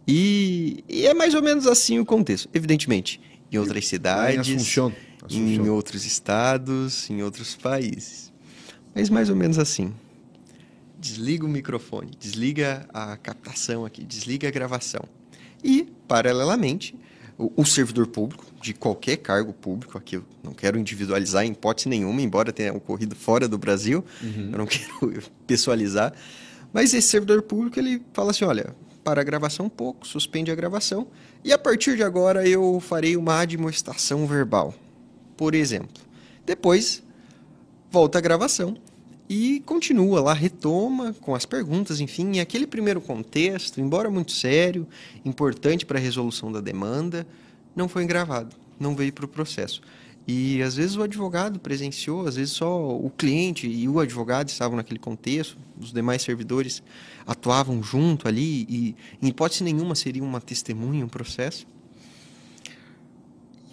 e, 0.08 0.84
e 0.90 1.06
é 1.06 1.14
mais 1.14 1.34
ou 1.34 1.42
menos 1.42 1.66
assim 1.66 1.98
o 2.00 2.06
contexto. 2.06 2.50
Evidentemente, 2.54 3.22
em 3.52 3.58
outras 3.58 3.76
Lá 3.76 3.80
em 3.80 3.88
cidades, 3.88 4.56
Assunção. 4.56 4.94
em 5.30 5.54
Assunção. 5.54 5.74
outros 5.76 6.06
estados, 6.06 7.10
em 7.10 7.22
outros 7.24 7.56
países. 7.56 8.34
Mas 8.94 9.10
mais 9.10 9.30
ou 9.30 9.36
menos 9.36 9.58
assim. 9.58 9.94
Desliga 11.02 11.44
o 11.48 11.50
microfone, 11.50 12.12
desliga 12.20 12.88
a 12.94 13.18
captação 13.18 13.84
aqui, 13.84 14.06
desliga 14.06 14.48
a 14.48 14.52
gravação. 14.52 15.02
E, 15.64 15.92
paralelamente, 16.08 16.96
o, 17.40 17.52
o 17.58 17.66
servidor 17.66 18.06
público, 18.06 18.46
de 18.62 18.72
qualquer 18.72 19.18
cargo 19.18 19.52
público, 19.52 19.98
aqui 19.98 20.18
eu 20.18 20.24
não 20.44 20.54
quero 20.54 20.78
individualizar 20.78 21.44
em 21.44 21.54
hipótese 21.54 21.90
nenhuma, 21.90 22.22
embora 22.22 22.54
tenha 22.54 22.72
ocorrido 22.72 23.16
fora 23.16 23.48
do 23.48 23.58
Brasil, 23.58 24.06
eu 24.22 24.58
não 24.60 24.68
quero 24.70 25.24
pessoalizar, 25.48 26.14
mas 26.72 26.94
esse 26.94 27.08
servidor 27.08 27.42
público, 27.42 27.80
ele 27.80 28.04
fala 28.14 28.30
assim, 28.30 28.46
olha, 28.46 28.76
para 29.04 29.22
a 29.22 29.24
gravação 29.24 29.66
um 29.66 29.70
pouco, 29.70 30.08
suspende 30.08 30.52
a 30.52 30.56
gravação, 30.56 31.08
e 31.44 31.52
a 31.52 31.58
partir 31.58 31.96
de 31.96 32.04
agora 32.04 32.48
eu 32.48 32.80
farei 32.80 33.18
uma 33.18 33.40
admoestação 33.40 34.28
verbal, 34.28 34.72
por 35.36 35.56
exemplo. 35.56 36.04
Depois, 36.46 37.02
volta 37.90 38.20
a 38.20 38.22
gravação 38.22 38.78
e 39.34 39.62
continua 39.62 40.20
lá, 40.20 40.34
retoma 40.34 41.14
com 41.22 41.34
as 41.34 41.46
perguntas, 41.46 42.02
enfim, 42.02 42.34
e 42.34 42.42
aquele 42.42 42.68
primeiro 42.68 43.00
contexto, 43.00 43.80
embora 43.80 44.12
muito 44.12 44.34
sério, 44.34 44.86
importante 45.24 45.86
para 45.86 45.98
a 45.98 46.02
resolução 46.02 46.52
da 46.52 46.60
demanda, 46.60 47.26
não 47.74 47.88
foi 47.88 48.06
gravado, 48.06 48.54
não 48.78 48.94
veio 48.94 49.14
para 49.14 49.24
o 49.24 49.30
processo. 49.30 49.82
E 50.28 50.62
às 50.62 50.76
vezes 50.76 50.98
o 50.98 51.02
advogado 51.02 51.62
presenciou, 51.62 52.28
às 52.28 52.36
vezes 52.36 52.52
só 52.52 52.94
o 52.94 53.10
cliente 53.10 53.70
e 53.70 53.88
o 53.88 54.02
advogado 54.02 54.50
estavam 54.50 54.76
naquele 54.76 55.00
contexto, 55.00 55.58
os 55.80 55.94
demais 55.94 56.22
servidores 56.22 56.84
atuavam 57.26 57.82
junto 57.82 58.28
ali 58.28 58.66
e, 58.68 58.96
em 59.22 59.30
hipótese 59.30 59.64
nenhuma, 59.64 59.96
seria 59.96 60.22
uma 60.22 60.42
testemunha, 60.42 61.06
um 61.06 61.10
processo. 61.10 61.66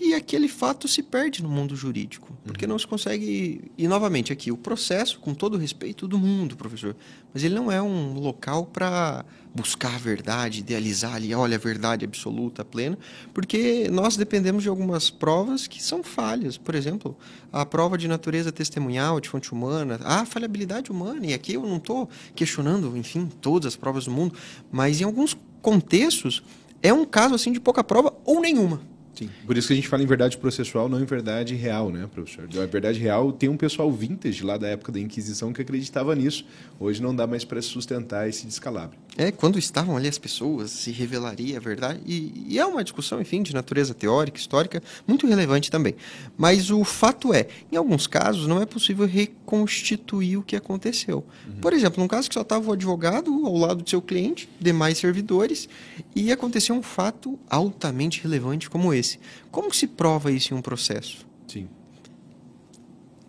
E 0.01 0.15
aquele 0.15 0.47
fato 0.47 0.87
se 0.87 1.03
perde 1.03 1.43
no 1.43 1.49
mundo 1.49 1.75
jurídico, 1.75 2.33
porque 2.45 2.67
não 2.67 2.79
se 2.79 2.87
consegue. 2.87 3.71
E 3.77 3.89
novamente 3.89 4.33
aqui, 4.33 4.53
o 4.53 4.57
processo, 4.57 5.19
com 5.19 5.35
todo 5.35 5.55
o 5.55 5.59
respeito 5.59 6.07
do 6.07 6.17
mundo, 6.19 6.57
professor, 6.57 6.95
mas 7.35 7.43
ele 7.43 7.55
não 7.55 7.71
é 7.71 7.83
um 7.83 8.15
local 8.15 8.65
para 8.67 9.25
buscar 9.53 9.97
a 9.97 9.99
verdade, 9.99 10.61
idealizar 10.61 11.15
ali, 11.15 11.35
olha, 11.35 11.57
a 11.57 11.59
verdade 11.59 12.05
absoluta, 12.05 12.65
plena, 12.65 12.97
porque 13.35 13.89
nós 13.91 14.17
dependemos 14.17 14.63
de 14.63 14.69
algumas 14.69 15.11
provas 15.11 15.67
que 15.67 15.83
são 15.83 16.03
falhas. 16.03 16.57
Por 16.57 16.77
exemplo, 16.77 17.17
a 17.53 17.67
prova 17.67 17.99
de 17.99 18.07
natureza 18.07 18.53
testemunhal, 18.53 19.21
de 19.21 19.29
fonte 19.29 19.53
humana, 19.53 19.99
a 20.05 20.25
falhabilidade 20.25 20.93
humana, 20.93 21.27
e 21.27 21.35
aqui 21.35 21.55
eu 21.55 21.63
não 21.63 21.79
estou 21.79 22.09
questionando, 22.37 22.97
enfim, 22.97 23.29
todas 23.41 23.67
as 23.67 23.77
provas 23.77 24.05
do 24.05 24.13
mundo, 24.13 24.35
mas 24.71 25.01
em 25.01 25.05
alguns 25.05 25.37
contextos 25.61 26.43
é 26.81 26.93
um 26.93 27.05
caso 27.05 27.35
assim 27.35 27.51
de 27.51 27.59
pouca 27.59 27.83
prova 27.83 28.15
ou 28.25 28.41
nenhuma. 28.41 28.81
Sim. 29.19 29.29
Por 29.45 29.59
isso 29.59 29.67
que 29.67 29.73
a 29.73 29.77
gente 29.77 29.89
fala 29.89 30.01
em 30.01 30.07
verdade 30.07 30.39
processual, 30.39 30.89
não 30.89 31.01
em 31.01 31.05
verdade 31.05 31.57
real, 31.57 31.91
né, 31.91 32.07
professor? 32.07 32.49
A 32.63 32.67
verdade 32.67 33.01
real 33.01 33.33
tem 33.33 33.49
um 33.49 33.57
pessoal 33.57 33.91
vintage 33.91 34.45
lá 34.45 34.57
da 34.57 34.69
época 34.69 34.93
da 34.93 35.01
Inquisição 35.01 35.53
que 35.53 35.61
acreditava 35.61 36.15
nisso. 36.15 36.45
Hoje 36.79 37.03
não 37.03 37.15
dá 37.15 37.27
mais 37.27 37.45
para 37.45 37.61
sustentar 37.61 38.29
esse 38.29 38.47
descalabro. 38.47 38.97
É, 39.17 39.33
quando 39.33 39.59
estavam 39.59 39.97
ali 39.97 40.07
as 40.07 40.19
pessoas, 40.19 40.71
se 40.71 40.93
revelaria 40.93 41.57
a 41.57 41.61
verdade. 41.61 42.01
E, 42.07 42.45
e 42.47 42.59
é 42.61 42.65
uma 42.65 42.85
discussão, 42.85 43.21
enfim, 43.21 43.43
de 43.43 43.53
natureza 43.53 43.93
teórica, 43.93 44.39
histórica, 44.39 44.81
muito 45.05 45.27
relevante 45.27 45.69
também. 45.69 45.97
Mas 46.37 46.71
o 46.71 46.85
fato 46.85 47.35
é, 47.35 47.49
em 47.73 47.77
alguns 47.77 48.07
casos, 48.07 48.47
não 48.47 48.63
é 48.63 48.67
possível 48.67 49.05
reconstituir 49.05 50.37
o 50.37 50.45
que 50.45 50.55
aconteceu. 50.55 51.25
Por 51.61 51.73
exemplo, 51.73 52.01
num 52.01 52.07
caso 52.07 52.29
que 52.29 52.35
só 52.35 52.43
estava 52.43 52.71
o 52.71 52.73
advogado 52.73 53.33
ao 53.45 53.57
lado 53.57 53.83
do 53.83 53.91
seu 53.91 54.01
cliente, 54.01 54.49
demais 54.61 54.99
servidores, 54.99 55.69
e 56.15 56.31
aconteceu 56.31 56.77
um 56.77 56.83
fato 56.83 57.37
altamente 57.51 58.23
relevante 58.23 58.71
como 58.71 58.95
esse. 58.95 59.08
Como 59.51 59.73
se 59.73 59.87
prova 59.87 60.33
isso 60.33 60.53
em 60.53 60.57
um 60.57 60.63
processo? 60.63 61.27
Sim. 61.47 61.69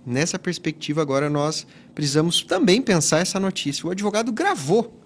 Nessa 0.05 0.39
perspectiva, 0.39 1.01
agora 1.01 1.29
nós 1.29 1.67
precisamos 1.93 2.41
também 2.41 2.81
pensar 2.81 3.19
essa 3.19 3.39
notícia. 3.39 3.85
O 3.85 3.91
advogado 3.91 4.31
gravou 4.31 4.98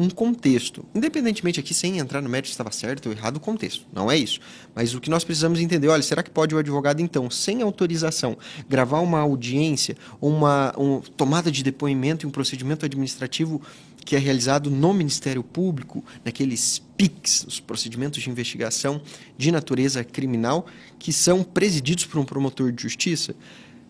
um 0.00 0.08
contexto, 0.08 0.82
independentemente 0.94 1.60
aqui, 1.60 1.74
sem 1.74 1.98
entrar 1.98 2.22
no 2.22 2.28
mérito 2.30 2.48
se 2.48 2.52
estava 2.52 2.72
certo 2.72 3.10
ou 3.10 3.12
errado 3.12 3.36
o 3.36 3.40
contexto, 3.40 3.84
não 3.92 4.10
é 4.10 4.16
isso. 4.16 4.40
Mas 4.74 4.94
o 4.94 5.00
que 5.00 5.10
nós 5.10 5.24
precisamos 5.24 5.60
entender, 5.60 5.88
olha, 5.88 6.02
será 6.02 6.22
que 6.22 6.30
pode 6.30 6.54
o 6.54 6.58
advogado, 6.58 7.02
então, 7.02 7.28
sem 7.28 7.60
autorização, 7.60 8.34
gravar 8.66 9.00
uma 9.00 9.18
audiência, 9.18 9.94
uma 10.18 10.72
um, 10.78 11.00
tomada 11.00 11.50
de 11.50 11.62
depoimento 11.62 12.24
em 12.24 12.30
um 12.30 12.32
procedimento 12.32 12.86
administrativo 12.86 13.60
que 14.02 14.16
é 14.16 14.18
realizado 14.18 14.70
no 14.70 14.94
Ministério 14.94 15.44
Público, 15.44 16.02
naqueles 16.24 16.82
PICs, 16.96 17.44
os 17.46 17.60
procedimentos 17.60 18.22
de 18.22 18.30
investigação 18.30 19.02
de 19.36 19.52
natureza 19.52 20.02
criminal, 20.02 20.64
que 20.98 21.12
são 21.12 21.44
presididos 21.44 22.06
por 22.06 22.18
um 22.18 22.24
promotor 22.24 22.72
de 22.72 22.82
justiça? 22.82 23.34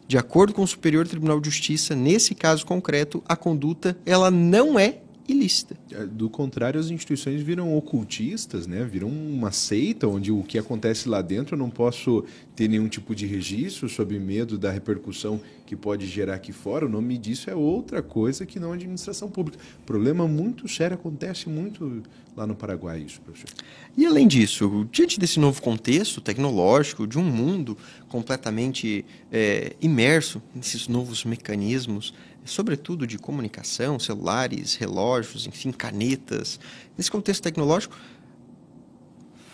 De 0.08 0.18
acordo 0.18 0.52
com 0.52 0.64
o 0.64 0.66
Superior 0.66 1.06
Tribunal 1.06 1.40
de 1.40 1.48
Justiça, 1.48 1.94
nesse 1.94 2.34
caso 2.34 2.66
concreto, 2.66 3.22
a 3.28 3.36
conduta 3.36 3.96
ela 4.04 4.28
não 4.28 4.76
é 4.76 4.98
ilícita. 5.30 5.76
Do 6.10 6.28
contrário, 6.28 6.78
as 6.78 6.90
instituições 6.90 7.42
viram 7.42 7.76
ocultistas, 7.76 8.66
né? 8.66 8.84
Viram 8.84 9.08
uma 9.08 9.52
seita 9.52 10.06
onde 10.06 10.30
o 10.32 10.42
que 10.42 10.58
acontece 10.58 11.08
lá 11.08 11.22
dentro 11.22 11.54
eu 11.54 11.58
não 11.58 11.70
posso 11.70 12.24
ter 12.54 12.68
nenhum 12.68 12.88
tipo 12.88 13.14
de 13.14 13.26
registro 13.26 13.88
sob 13.88 14.18
medo 14.18 14.58
da 14.58 14.70
repercussão 14.70 15.40
que 15.64 15.76
pode 15.76 16.06
gerar 16.06 16.34
aqui 16.34 16.52
fora. 16.52 16.86
O 16.86 16.88
nome 16.88 17.16
disso 17.16 17.48
é 17.48 17.54
outra 17.54 18.02
coisa 18.02 18.44
que 18.44 18.58
não 18.58 18.72
a 18.72 18.74
administração 18.74 19.30
pública. 19.30 19.58
Problema 19.86 20.26
muito 20.26 20.68
sério 20.68 20.94
acontece 20.94 21.48
muito 21.48 22.02
lá 22.36 22.46
no 22.46 22.54
Paraguai 22.54 23.00
isso, 23.00 23.20
professor. 23.20 23.50
E 23.96 24.06
além 24.06 24.26
disso, 24.26 24.88
diante 24.90 25.18
desse 25.18 25.38
novo 25.38 25.60
contexto 25.60 26.20
tecnológico, 26.20 27.06
de 27.06 27.18
um 27.18 27.24
mundo 27.24 27.76
completamente 28.08 29.04
é, 29.30 29.74
imerso 29.80 30.42
nesses 30.54 30.88
novos 30.88 31.24
mecanismos, 31.24 32.14
sobretudo 32.44 33.06
de 33.06 33.18
comunicação, 33.18 33.98
celulares, 33.98 34.74
relógios, 34.74 35.46
enfim, 35.46 35.70
canetas, 35.72 36.58
nesse 36.96 37.10
contexto 37.10 37.42
tecnológico, 37.42 37.96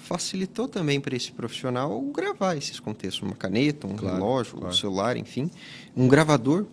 facilitou 0.04 0.68
também 0.68 1.00
para 1.00 1.16
esse 1.16 1.32
profissional 1.32 2.00
gravar 2.14 2.56
esses 2.56 2.78
contextos, 2.78 3.22
uma 3.22 3.34
caneta, 3.34 3.86
um 3.86 3.96
Claro, 3.96 4.16
relógio, 4.16 4.52
claro. 4.54 4.68
um 4.68 4.72
celular, 4.72 5.16
enfim, 5.16 5.50
um 5.96 6.06
gravador, 6.06 6.64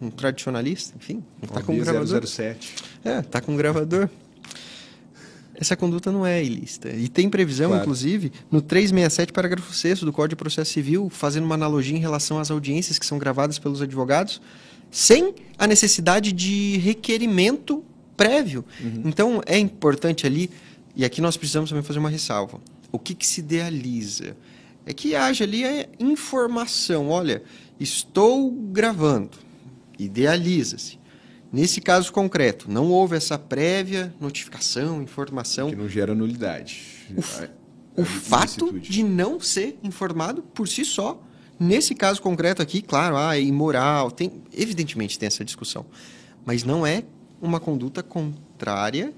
um 0.00 0.10
tradicionalista, 0.10 0.94
enfim, 0.96 1.24
está 1.42 1.62
com 1.62 1.72
um 1.74 1.78
gravador. 1.78 2.26
007. 2.26 2.74
É, 3.04 3.22
tá 3.22 3.40
com 3.40 3.56
gravador. 3.56 4.10
Essa 5.58 5.74
conduta 5.74 6.12
não 6.12 6.26
é 6.26 6.44
ilícita. 6.44 6.90
E 6.90 7.08
tem 7.08 7.30
previsão, 7.30 7.68
Claro. 7.70 7.82
inclusive, 7.82 8.30
no 8.50 8.60
367, 8.60 9.32
parágrafo 9.32 9.72
6 9.72 10.00
do 10.00 10.12
Código 10.12 10.30
de 10.30 10.36
Processo 10.36 10.70
Civil, 10.70 11.08
fazendo 11.08 11.44
uma 11.44 11.54
analogia 11.54 11.96
em 11.96 12.00
relação 12.00 12.38
às 12.38 12.50
audiências 12.50 12.98
que 12.98 13.06
são 13.06 13.16
gravadas 13.16 13.58
pelos 13.58 13.80
advogados, 13.80 14.38
sem 14.96 15.34
a 15.58 15.66
necessidade 15.66 16.32
de 16.32 16.78
requerimento 16.78 17.84
prévio. 18.16 18.64
Então, 19.04 19.42
é 19.44 19.58
importante 19.58 20.26
ali, 20.26 20.48
e 20.96 21.04
aqui 21.04 21.20
nós 21.20 21.36
precisamos 21.36 21.68
também 21.68 21.84
fazer 21.84 21.98
uma 21.98 22.08
ressalva. 22.08 22.62
O 22.90 22.98
que, 22.98 23.14
que 23.14 23.26
se 23.26 23.40
idealiza? 23.40 24.34
É 24.86 24.94
que 24.94 25.14
haja 25.14 25.44
ali 25.44 25.66
a 25.66 25.86
informação. 26.00 27.10
Olha, 27.10 27.42
estou 27.78 28.50
gravando. 28.50 29.36
Idealiza-se. 29.98 30.98
Nesse 31.52 31.82
caso 31.82 32.10
concreto, 32.10 32.70
não 32.70 32.90
houve 32.90 33.16
essa 33.16 33.38
prévia 33.38 34.14
notificação, 34.18 35.02
informação. 35.02 35.68
Que 35.68 35.76
não 35.76 35.90
gera 35.90 36.14
nulidade. 36.14 37.04
O 37.94 38.02
fato 38.02 38.80
de 38.80 39.02
não 39.02 39.38
ser 39.40 39.78
informado 39.82 40.42
por 40.42 40.66
si 40.66 40.86
só, 40.86 41.22
nesse 41.58 41.94
caso 41.94 42.20
concreto 42.22 42.60
aqui, 42.62 42.82
claro, 42.82 43.16
ah, 43.16 43.36
é 43.36 43.40
imoral, 43.42 44.10
tem, 44.10 44.32
evidentemente 44.56 45.18
tem 45.18 45.26
essa 45.26 45.44
discussão, 45.44 45.84
mas 46.44 46.62
não 46.64 46.86
é 46.86 47.02
uma 47.40 47.60
conduta 47.60 48.02
contrária 48.02 49.12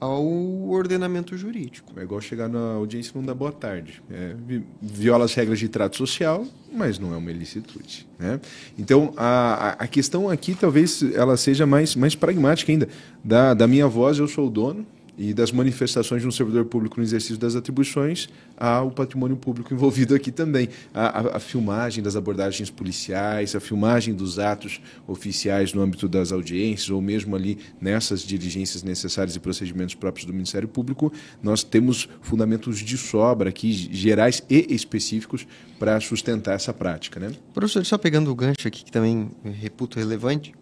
ao 0.00 0.24
ordenamento 0.70 1.36
jurídico. 1.36 1.92
É 1.98 2.04
igual 2.04 2.20
chegar 2.20 2.48
na 2.48 2.74
audiência 2.74 3.10
e 3.12 3.18
não 3.18 3.24
dar 3.24 3.34
boa 3.34 3.50
tarde. 3.50 4.00
É, 4.08 4.32
vi- 4.46 4.64
viola 4.80 5.24
as 5.24 5.34
regras 5.34 5.58
de 5.58 5.68
trato 5.68 5.96
social, 5.96 6.46
mas 6.72 7.00
não 7.00 7.12
é 7.12 7.16
uma 7.16 7.30
ilicitude. 7.32 8.06
Né? 8.16 8.40
Então, 8.78 9.12
a- 9.16 9.74
a 9.76 9.88
questão 9.88 10.30
aqui 10.30 10.54
talvez 10.54 11.02
ela 11.14 11.36
seja 11.36 11.66
mais, 11.66 11.96
mais 11.96 12.14
pragmática 12.14 12.70
ainda. 12.70 12.88
Da, 13.24 13.54
da 13.54 13.66
minha 13.66 13.88
voz, 13.88 14.18
eu 14.18 14.28
sou 14.28 14.46
o 14.46 14.50
dono, 14.50 14.86
e 15.18 15.34
das 15.34 15.50
manifestações 15.50 16.22
de 16.22 16.28
um 16.28 16.30
servidor 16.30 16.64
público 16.66 16.96
no 16.98 17.02
exercício 17.02 17.36
das 17.36 17.56
atribuições, 17.56 18.28
há 18.56 18.80
o 18.82 18.90
patrimônio 18.92 19.36
público 19.36 19.74
envolvido 19.74 20.14
aqui 20.14 20.30
também. 20.30 20.68
A, 20.94 21.06
a- 21.32 21.36
a 21.38 21.40
filmagem 21.40 22.04
das 22.04 22.14
abordagens 22.14 22.70
policiais, 22.70 23.56
a 23.56 23.58
filmagem 23.60 24.14
dos 24.14 24.38
atos 24.38 24.80
oficiais 25.08 25.72
no 25.72 25.82
âmbito 25.82 26.08
das 26.08 26.30
audiências, 26.30 26.88
ou 26.88 27.02
mesmo 27.02 27.34
ali 27.34 27.58
nessas 27.80 28.22
diligências 28.22 28.84
necessárias 28.84 29.34
e 29.34 29.40
procedimentos 29.40 29.96
próprios 29.96 30.24
do 30.24 30.32
Ministério 30.32 30.68
Público, 30.68 31.12
nós 31.42 31.64
temos 31.64 32.08
fundamentos 32.22 32.78
de 32.78 32.96
sobra 32.96 33.48
aqui, 33.48 33.72
gerais 33.72 34.40
e 34.48 34.72
específicos, 34.72 35.46
para 35.80 35.98
sustentar 36.00 36.54
essa 36.54 36.72
prática. 36.72 37.18
Né? 37.18 37.32
Professor, 37.52 37.84
só 37.84 37.98
pegando 37.98 38.30
o 38.30 38.34
gancho 38.36 38.66
aqui 38.68 38.84
que 38.84 38.92
também 38.92 39.30
reputo 39.44 39.98
relevante, 39.98 40.54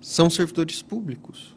são 0.00 0.30
servidores 0.30 0.80
públicos. 0.82 1.55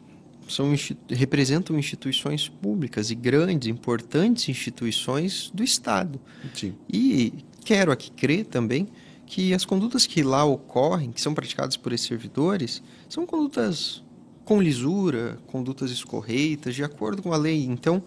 São 0.50 0.74
representam 1.08 1.78
instituições 1.78 2.48
públicas 2.48 3.10
e 3.10 3.14
grandes, 3.14 3.68
importantes 3.68 4.48
instituições 4.48 5.50
do 5.54 5.62
Estado. 5.62 6.20
Sim. 6.54 6.74
E 6.92 7.32
quero 7.64 7.92
aqui 7.92 8.10
crer 8.10 8.44
também 8.46 8.88
que 9.26 9.54
as 9.54 9.64
condutas 9.64 10.06
que 10.06 10.22
lá 10.22 10.44
ocorrem, 10.44 11.12
que 11.12 11.20
são 11.20 11.32
praticadas 11.32 11.76
por 11.76 11.92
esses 11.92 12.06
servidores, 12.06 12.82
são 13.08 13.24
condutas 13.24 14.02
com 14.44 14.60
lisura, 14.60 15.38
condutas 15.46 15.92
escorreitas, 15.92 16.74
de 16.74 16.82
acordo 16.82 17.22
com 17.22 17.32
a 17.32 17.36
lei. 17.36 17.64
Então, 17.64 18.02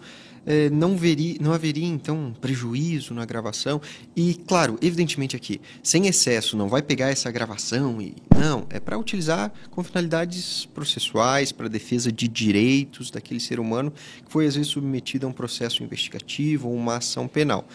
eh, 0.46 0.70
não, 0.70 0.96
veri, 0.96 1.38
não 1.40 1.52
haveria, 1.52 1.86
então, 1.86 2.34
prejuízo 2.40 3.14
na 3.14 3.24
gravação. 3.24 3.80
E, 4.14 4.34
claro, 4.46 4.78
evidentemente 4.82 5.34
aqui, 5.36 5.60
sem 5.82 6.06
excesso, 6.06 6.56
não 6.56 6.68
vai 6.68 6.82
pegar 6.82 7.08
essa 7.08 7.30
gravação 7.30 8.00
e... 8.00 8.14
Não, 8.36 8.66
é 8.68 8.78
para 8.78 8.98
utilizar 8.98 9.52
com 9.70 9.82
finalidades 9.82 10.66
processuais, 10.74 11.52
para 11.52 11.68
defesa 11.68 12.12
de 12.12 12.28
direitos 12.28 13.10
daquele 13.10 13.40
ser 13.40 13.58
humano 13.58 13.92
que 14.24 14.30
foi, 14.30 14.46
às 14.46 14.54
vezes, 14.54 14.70
submetido 14.70 15.26
a 15.26 15.30
um 15.30 15.32
processo 15.32 15.82
investigativo 15.82 16.68
ou 16.68 16.74
uma 16.74 16.96
ação 16.96 17.26
penal. 17.26 17.66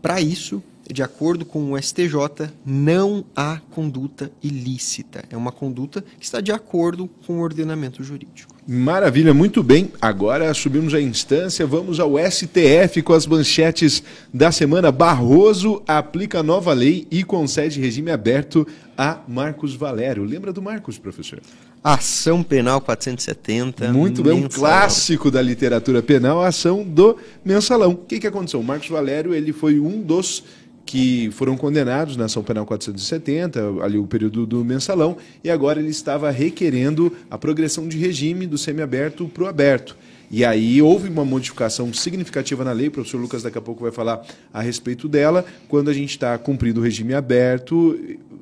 Para 0.00 0.20
isso, 0.20 0.62
de 0.92 1.02
acordo 1.02 1.44
com 1.44 1.72
o 1.72 1.82
STJ, 1.82 2.50
não 2.64 3.24
há 3.34 3.60
conduta 3.70 4.30
ilícita. 4.42 5.24
É 5.30 5.36
uma 5.36 5.52
conduta 5.52 6.04
que 6.18 6.24
está 6.24 6.40
de 6.40 6.52
acordo 6.52 7.08
com 7.26 7.38
o 7.38 7.42
ordenamento 7.42 8.02
jurídico. 8.02 8.54
Maravilha, 8.68 9.32
muito 9.32 9.62
bem. 9.62 9.92
Agora 10.00 10.52
subimos 10.52 10.92
a 10.92 11.00
instância, 11.00 11.64
vamos 11.64 12.00
ao 12.00 12.14
STF 12.18 13.00
com 13.02 13.12
as 13.12 13.24
manchetes 13.24 14.02
da 14.34 14.50
semana. 14.50 14.90
Barroso 14.90 15.82
aplica 15.86 16.42
nova 16.42 16.72
lei 16.72 17.06
e 17.08 17.22
concede 17.22 17.80
regime 17.80 18.10
aberto 18.10 18.66
a 18.98 19.20
Marcos 19.28 19.74
Valério. 19.74 20.24
Lembra 20.24 20.52
do 20.52 20.60
Marcos, 20.60 20.98
professor? 20.98 21.40
Ação 21.84 22.42
Penal 22.42 22.80
470. 22.80 23.92
Muito 23.92 24.24
bem, 24.24 24.32
um 24.32 24.48
clássico 24.48 25.30
da 25.30 25.40
literatura 25.40 26.02
penal, 26.02 26.42
a 26.42 26.48
ação 26.48 26.82
do 26.82 27.16
mensalão. 27.44 27.92
O 27.92 27.96
que, 27.96 28.18
que 28.18 28.26
aconteceu? 28.26 28.58
O 28.58 28.64
Marcos 28.64 28.88
Valério 28.88 29.32
ele 29.32 29.52
foi 29.52 29.78
um 29.78 30.02
dos 30.02 30.42
que 30.86 31.30
foram 31.32 31.56
condenados 31.56 32.16
na 32.16 32.26
ação 32.26 32.44
penal 32.44 32.64
470, 32.64 33.82
ali 33.82 33.98
o 33.98 34.06
período 34.06 34.46
do 34.46 34.64
mensalão, 34.64 35.16
e 35.42 35.50
agora 35.50 35.80
ele 35.80 35.90
estava 35.90 36.30
requerendo 36.30 37.12
a 37.28 37.36
progressão 37.36 37.88
de 37.88 37.98
regime 37.98 38.46
do 38.46 38.56
semiaberto 38.56 39.26
para 39.26 39.42
o 39.42 39.46
aberto. 39.48 39.96
E 40.30 40.44
aí 40.44 40.82
houve 40.82 41.08
uma 41.08 41.24
modificação 41.24 41.92
significativa 41.92 42.64
na 42.64 42.72
lei, 42.72 42.88
o 42.88 42.90
professor 42.90 43.18
Lucas 43.18 43.42
daqui 43.42 43.58
a 43.58 43.62
pouco 43.62 43.82
vai 43.82 43.92
falar 43.92 44.24
a 44.52 44.60
respeito 44.60 45.08
dela, 45.08 45.44
quando 45.68 45.88
a 45.88 45.92
gente 45.92 46.10
está 46.10 46.36
cumprindo 46.36 46.80
o 46.80 46.82
regime 46.82 47.14
aberto, 47.14 47.98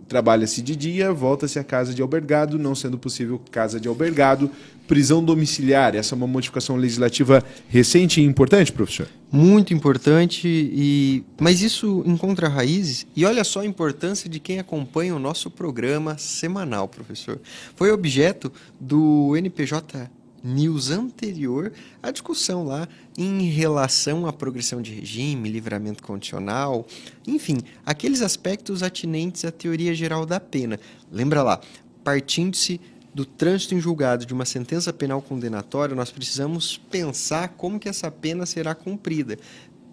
trabalha-se 0.08 0.62
de 0.62 0.76
dia, 0.76 1.12
volta-se 1.12 1.58
à 1.58 1.64
casa 1.64 1.94
de 1.94 2.02
albergado, 2.02 2.58
não 2.58 2.74
sendo 2.74 2.98
possível 2.98 3.40
casa 3.50 3.80
de 3.80 3.88
albergado, 3.88 4.50
prisão 4.86 5.24
domiciliar. 5.24 5.94
Essa 5.96 6.14
é 6.14 6.16
uma 6.16 6.26
modificação 6.26 6.76
legislativa 6.76 7.42
recente 7.68 8.20
e 8.20 8.24
importante, 8.24 8.70
professor? 8.70 9.08
Muito 9.32 9.74
importante, 9.74 10.46
e... 10.46 11.24
mas 11.40 11.62
isso 11.62 12.02
encontra 12.06 12.48
raízes. 12.48 13.06
E 13.16 13.24
olha 13.24 13.42
só 13.44 13.60
a 13.60 13.66
importância 13.66 14.28
de 14.28 14.38
quem 14.38 14.58
acompanha 14.58 15.14
o 15.14 15.18
nosso 15.18 15.50
programa 15.50 16.16
semanal, 16.18 16.86
professor. 16.86 17.40
Foi 17.74 17.90
objeto 17.90 18.52
do 18.78 19.34
NPJ 19.36 20.10
News 20.44 20.90
anterior 20.90 21.72
a 22.02 22.10
discussão 22.10 22.64
lá 22.64 22.86
em 23.16 23.48
relação 23.48 24.26
à 24.26 24.32
progressão 24.32 24.82
de 24.82 24.92
regime, 24.92 25.48
livramento 25.48 26.02
condicional, 26.02 26.86
enfim, 27.26 27.60
aqueles 27.86 28.20
aspectos 28.20 28.82
atinentes 28.82 29.46
à 29.46 29.50
teoria 29.50 29.94
geral 29.94 30.26
da 30.26 30.38
pena. 30.38 30.78
Lembra 31.10 31.42
lá, 31.42 31.60
partindo-se 32.04 32.78
do 33.14 33.24
trânsito 33.24 33.74
em 33.74 33.80
julgado 33.80 34.26
de 34.26 34.34
uma 34.34 34.44
sentença 34.44 34.92
penal 34.92 35.22
condenatória, 35.22 35.94
nós 35.94 36.10
precisamos 36.10 36.76
pensar 36.76 37.48
como 37.56 37.80
que 37.80 37.88
essa 37.88 38.10
pena 38.10 38.44
será 38.44 38.74
cumprida. 38.74 39.38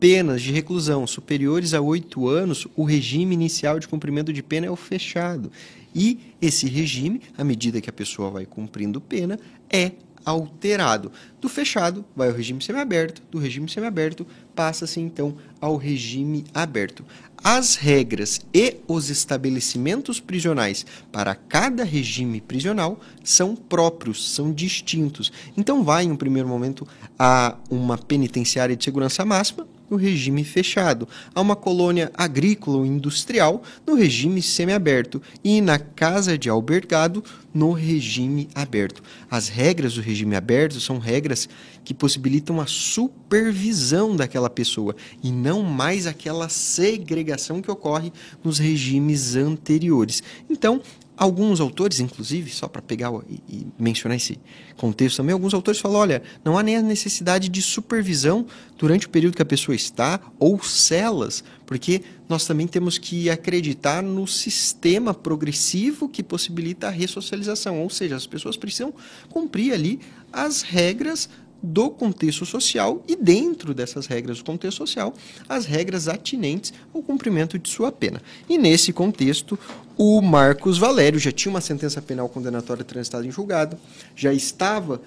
Penas 0.02 0.42
de 0.42 0.52
reclusão 0.52 1.08
superiores 1.08 1.74
a 1.74 1.80
oito 1.80 2.28
anos, 2.28 2.68
o 2.76 2.84
regime 2.84 3.36
inicial 3.36 3.80
de 3.80 3.88
cumprimento 3.88 4.34
de 4.34 4.44
pena 4.44 4.66
é 4.66 4.72
o 4.72 4.76
fechado. 4.76 5.52
E 5.94 6.36
esse 6.42 6.68
regime, 6.68 7.22
à 7.38 7.44
medida 7.44 7.80
que 7.80 7.90
a 7.90 7.94
pessoa 7.94 8.32
vai 8.32 8.46
cumprindo 8.46 9.00
pena, 9.00 9.40
é 9.70 9.92
alterado. 10.26 11.12
Do 11.40 11.50
fechado 11.50 12.06
vai 12.16 12.30
ao 12.30 12.36
regime 12.36 12.62
semiaberto, 12.62 13.22
do 13.32 13.40
regime 13.40 13.70
semiaberto 13.70 14.26
passa-se 14.56 15.00
então 15.00 15.36
ao 15.60 15.76
regime 15.78 16.46
aberto. 16.54 17.06
As 17.44 17.76
regras 17.76 18.40
e 18.54 18.78
os 18.88 19.10
estabelecimentos 19.10 20.20
prisionais 20.20 20.86
para 21.12 21.34
cada 21.34 21.84
regime 21.84 22.40
prisional 22.40 23.00
são 23.24 23.56
próprios, 23.56 24.30
são 24.30 24.54
distintos. 24.54 25.32
Então 25.58 25.84
vai 25.84 26.04
em 26.04 26.12
um 26.12 26.16
primeiro 26.16 26.48
momento 26.48 26.88
a 27.18 27.58
uma 27.70 27.98
penitenciária 27.98 28.76
de 28.76 28.84
segurança 28.84 29.26
máxima, 29.26 29.68
no 29.92 29.98
regime 29.98 30.46
fechado, 30.46 31.08
a 31.36 31.42
uma 31.42 31.56
colônia 31.56 32.10
agrícola 32.16 32.78
ou 32.78 32.86
industrial 32.86 33.62
no 33.86 33.94
regime 33.94 34.42
semiaberto 34.42 35.22
e 35.44 35.60
na 35.60 35.78
casa 35.78 36.38
de 36.38 36.50
albergado 36.50 37.22
no 37.54 37.74
regime 37.74 38.48
aberto. 38.56 39.04
As 39.30 39.50
regras 39.50 39.96
do 39.96 40.02
regime 40.02 40.36
aberto 40.38 40.80
são 40.80 40.98
regras 40.98 41.50
que 41.84 41.94
possibilitam 41.94 42.62
a 42.62 42.66
supervisão 42.66 44.16
daquela 44.16 44.50
pessoa 44.50 44.96
e 45.22 45.32
não 45.32 45.62
mais 45.62 46.08
aquela 46.08 46.48
segregação 46.48 47.62
que 47.62 47.70
ocorre 47.70 48.14
nos 48.42 48.58
regimes 48.58 49.36
anteriores. 49.36 50.24
Então, 50.50 50.82
Alguns 51.22 51.62
autores, 51.62 52.00
inclusive, 52.00 52.50
só 52.50 52.68
para 52.68 52.82
pegar 52.82 53.12
e, 53.30 53.44
e, 53.48 53.68
mencionar 53.78 54.18
esse 54.18 54.40
contexto 54.76 55.18
também, 55.18 55.34
alguns 55.34 55.54
autores 55.54 55.80
falam: 55.80 56.00
olha, 56.00 56.24
não 56.44 56.58
há 56.58 56.64
nem 56.64 56.78
a 56.78 56.82
necessidade 56.82 57.48
de 57.48 57.62
supervisão 57.62 58.44
durante 58.76 59.06
o 59.06 59.10
período 59.12 59.36
que 59.36 59.42
a 59.44 59.46
pessoa 59.46 59.76
está, 59.76 60.20
ou 60.40 60.60
celas, 60.64 61.44
porque 61.64 62.02
nós 62.28 62.48
também 62.48 62.66
temos 62.66 62.98
que 62.98 63.30
acreditar 63.30 64.02
no 64.02 64.26
sistema 64.26 65.14
progressivo 65.14 66.10
que 66.10 66.24
possibilita 66.24 66.88
a 66.88 66.90
ressocialização, 66.90 67.84
ou 67.84 67.90
seja, 67.92 68.16
as 68.16 68.26
pessoas 68.26 68.58
precisam 68.58 68.92
cumprir 69.30 69.74
ali 69.74 70.00
as 70.34 70.64
regras 70.64 71.30
do 71.62 71.90
contexto 71.90 72.46
social 72.46 73.04
e 73.08 73.16
dentro 73.16 73.74
dessas 73.74 74.08
regras 74.08 74.40
do 74.40 74.46
contexto 74.46 74.78
social, 74.78 75.14
as 75.48 75.66
regras 75.66 76.08
atinentes 76.08 76.74
ao 76.94 77.04
cumprimento 77.04 77.60
de 77.60 77.70
sua 77.70 77.92
pena. 77.92 78.22
E 78.50 78.58
nesse 78.58 78.92
contexto, 78.92 79.58
o 79.98 80.22
Marcos 80.22 80.78
Valério 80.78 81.20
já 81.20 81.32
tinha 81.32 81.52
uma 81.52 81.62
sentença 81.62 82.02
penal 82.02 82.28
condenatória 82.28 82.84
transitada 82.84 83.26
em 83.26 83.32
julgado, 83.32 83.78
já 84.16 84.34
estava 84.34 85.02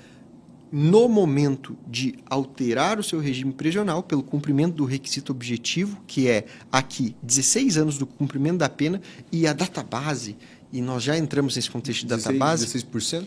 no 0.70 1.08
momento 1.08 1.76
de 1.86 2.16
alterar 2.26 2.98
o 2.98 3.02
seu 3.02 3.20
regime 3.20 3.52
prisional 3.52 4.02
pelo 4.02 4.24
cumprimento 4.24 4.74
do 4.74 4.84
requisito 4.84 5.30
objetivo, 5.30 6.02
que 6.04 6.28
é 6.28 6.46
aqui 6.70 7.14
16 7.22 7.76
anos 7.76 7.96
do 7.96 8.06
cumprimento 8.06 8.58
da 8.58 8.68
pena 8.68 9.00
e 9.30 9.46
a 9.46 9.52
database, 9.52 10.36
e 10.72 10.80
nós 10.80 11.04
já 11.04 11.16
entramos 11.16 11.54
nesse 11.54 11.70
contexto 11.70 12.00
de 12.00 12.08
16, 12.08 12.38
database. 12.38 12.66
16%? 12.66 13.24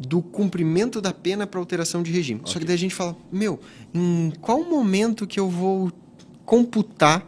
Do 0.00 0.22
cumprimento 0.22 0.98
da 0.98 1.12
pena 1.12 1.46
para 1.46 1.60
alteração 1.60 2.02
de 2.02 2.10
regime. 2.10 2.40
Okay. 2.40 2.52
Só 2.52 2.58
que 2.58 2.64
daí 2.64 2.74
a 2.74 2.78
gente 2.78 2.94
fala, 2.94 3.14
meu, 3.30 3.60
em 3.92 4.32
qual 4.40 4.64
momento 4.64 5.26
que 5.26 5.38
eu 5.38 5.48
vou 5.50 5.92
computar, 6.46 7.26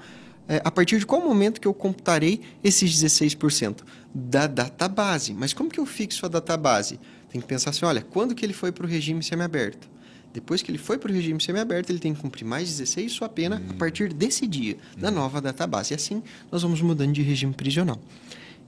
é, 0.49 0.61
a 0.65 0.71
partir 0.71 0.99
de 0.99 1.05
qual 1.05 1.21
momento 1.21 1.61
que 1.61 1.69
eu 1.69 1.75
computarei 1.75 2.41
esses 2.65 2.91
16%? 2.91 3.83
Da 4.15 4.47
database. 4.47 5.35
Mas 5.35 5.53
como 5.53 5.69
que 5.69 5.79
eu 5.79 5.85
fixo 5.85 6.25
a 6.25 6.29
database? 6.31 6.99
Tem 7.29 7.41
que 7.41 7.47
pensar 7.47 7.71
assim, 7.71 7.85
olha, 7.85 8.03
quando 8.03 8.35
que 8.35 8.45
ele 8.45 8.55
foi 8.55 8.73
para 8.73 8.87
o 8.87 8.89
regime 8.89 9.23
semiaberto? 9.23 9.91
Depois 10.33 10.63
que 10.63 10.71
ele 10.71 10.79
foi 10.79 10.97
para 10.97 11.11
o 11.11 11.15
regime 11.15 11.41
semiaberto, 11.43 11.93
ele 11.93 11.99
tem 11.99 12.15
que 12.15 12.23
cumprir 12.23 12.45
mais 12.45 12.69
16 12.71 13.13
sua 13.13 13.29
pena 13.29 13.57
hum. 13.57 13.71
a 13.71 13.75
partir 13.75 14.15
desse 14.15 14.47
dia, 14.47 14.79
hum. 14.97 15.01
da 15.01 15.11
nova 15.11 15.43
database. 15.43 15.93
E 15.93 15.95
assim 15.95 16.23
nós 16.51 16.63
vamos 16.63 16.81
mudando 16.81 17.13
de 17.13 17.21
regime 17.21 17.53
prisional. 17.53 18.01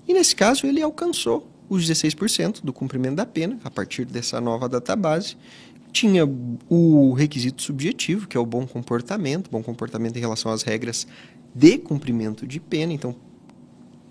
E 0.07 0.13
nesse 0.13 0.37
caso, 0.37 0.67
ele 0.67 0.83
alcançou 0.83 1.54
os 1.69 1.89
16% 1.89 2.63
do 2.63 2.73
cumprimento 2.73 3.17
da 3.17 3.27
pena, 3.27 3.59
a 3.65 3.71
partir 3.71 4.05
dessa 4.05 4.41
nova 4.41 4.69
database. 4.69 5.37
Tinha 5.93 6.29
o 6.69 7.13
requisito 7.13 7.63
subjetivo, 7.63 8.27
que 8.27 8.37
é 8.37 8.41
o 8.41 8.47
bom 8.47 8.67
comportamento, 8.67 9.51
bom 9.51 9.63
comportamento 9.63 10.17
em 10.17 10.21
relação 10.21 10.51
às 10.51 10.63
regras 10.63 11.07
de 11.55 11.79
cumprimento 11.79 12.47
de 12.47 12.59
pena. 12.59 12.93
Então, 12.93 13.15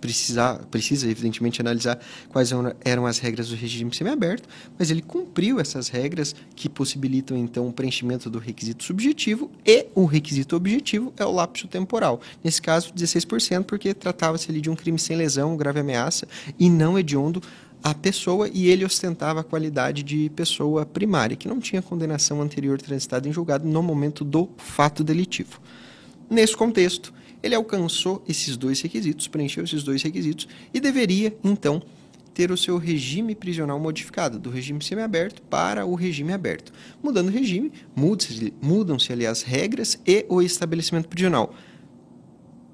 precisa, 0.04 0.60
precisa 0.70 1.10
evidentemente 1.10 1.62
analisar 1.62 1.98
quais 2.28 2.52
eram 2.84 3.06
as 3.06 3.20
regras 3.20 3.48
do 3.48 3.56
regime 3.56 3.96
semiaberto, 3.96 4.50
mas 4.78 4.92
ele 4.92 5.02
cumpriu 5.02 5.62
essas 5.62 5.88
regras 5.88 6.36
que 6.58 6.68
possibilitam 6.68 7.38
então 7.38 7.70
o 7.70 7.72
preenchimento 7.72 8.30
do 8.30 8.38
requisito 8.38 8.84
subjetivo 8.84 9.50
e 9.66 9.88
o 9.96 10.04
requisito 10.04 10.58
objetivo 10.58 11.14
é 11.16 11.24
o 11.24 11.32
lapso 11.32 11.70
temporal. 11.70 12.20
Nesse 12.44 12.62
caso, 12.62 12.92
16%, 12.94 13.64
porque 13.64 13.94
tratava-se 13.94 14.52
ali 14.52 14.60
de 14.60 14.70
um 14.70 14.76
crime 14.76 15.00
sem 15.00 15.16
lesão, 15.16 15.56
grave 15.56 15.80
ameaça 15.80 16.28
e 16.60 16.70
não 16.70 17.00
hediondo 17.00 17.42
a 17.82 17.94
pessoa 17.94 18.50
e 18.54 18.68
ele 18.68 18.84
ostentava 18.84 19.40
a 19.40 19.44
qualidade 19.44 20.04
de 20.04 20.30
pessoa 20.32 20.86
primária, 20.86 21.38
que 21.38 21.48
não 21.48 21.62
tinha 21.62 21.82
condenação 21.82 22.42
anterior 22.42 22.82
transitada 22.82 23.30
em 23.30 23.32
julgado 23.32 23.66
no 23.66 23.82
momento 23.82 24.26
do 24.26 24.50
fato 24.58 25.02
delitivo. 25.02 25.62
Nesse 26.30 26.58
contexto, 26.58 27.14
ele 27.44 27.54
alcançou 27.54 28.24
esses 28.28 28.56
dois 28.56 28.82
requisitos, 28.82 29.28
preencheu 29.28 29.66
esses 29.66 29.84
dois 29.84 30.02
requisitos 30.02 30.48
e 30.74 30.80
deveria, 30.80 31.38
então, 31.44 31.84
ter 32.34 32.50
o 32.52 32.58
seu 32.58 32.78
regime 32.78 33.36
prisional 33.36 33.80
modificado, 33.80 34.40
do 34.40 34.50
regime 34.50 34.84
semiaberto 34.84 35.42
para 35.44 35.86
o 35.86 35.94
regime 35.94 36.34
aberto. 36.34 36.72
Mudando 37.04 37.28
o 37.28 37.32
regime, 37.32 37.72
mudam-se 38.62 39.12
ali 39.12 39.28
as 39.28 39.44
regras 39.44 40.00
e 40.08 40.26
o 40.30 40.42
estabelecimento 40.42 41.08
prisional. 41.08 41.54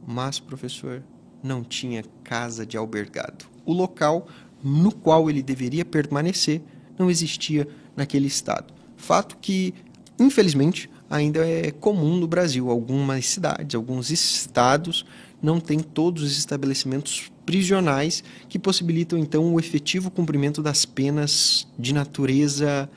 Mas, 0.07 0.39
professor, 0.39 1.03
não 1.43 1.63
tinha 1.63 2.03
casa 2.23 2.65
de 2.65 2.77
albergado. 2.77 3.45
O 3.65 3.73
local 3.73 4.27
no 4.63 4.93
qual 4.93 5.29
ele 5.29 5.41
deveria 5.41 5.83
permanecer 5.83 6.61
não 6.97 7.09
existia 7.09 7.67
naquele 7.95 8.27
estado. 8.27 8.73
Fato 8.95 9.37
que, 9.37 9.73
infelizmente, 10.17 10.89
ainda 11.09 11.45
é 11.47 11.71
comum 11.71 12.17
no 12.17 12.27
Brasil. 12.27 12.69
Algumas 12.69 13.25
cidades, 13.25 13.75
alguns 13.75 14.11
estados 14.11 15.05
não 15.41 15.59
têm 15.59 15.79
todos 15.79 16.23
os 16.23 16.37
estabelecimentos 16.37 17.31
prisionais 17.45 18.23
que 18.47 18.59
possibilitam 18.59 19.17
então 19.17 19.53
o 19.53 19.59
efetivo 19.59 20.11
cumprimento 20.11 20.61
das 20.61 20.85
penas 20.85 21.67
de 21.79 21.93
natureza 21.93 22.89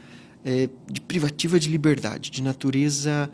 eh, 0.44 0.68
de 0.90 1.01
privativa 1.01 1.59
de 1.59 1.68
liberdade, 1.68 2.31
de 2.31 2.42
natureza 2.42 3.31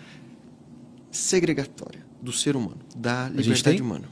segregatória 1.11 2.07
do 2.21 2.33
ser 2.33 2.55
humano, 2.55 2.79
da 2.95 3.29
liberdade 3.29 3.83
humana. 3.83 4.09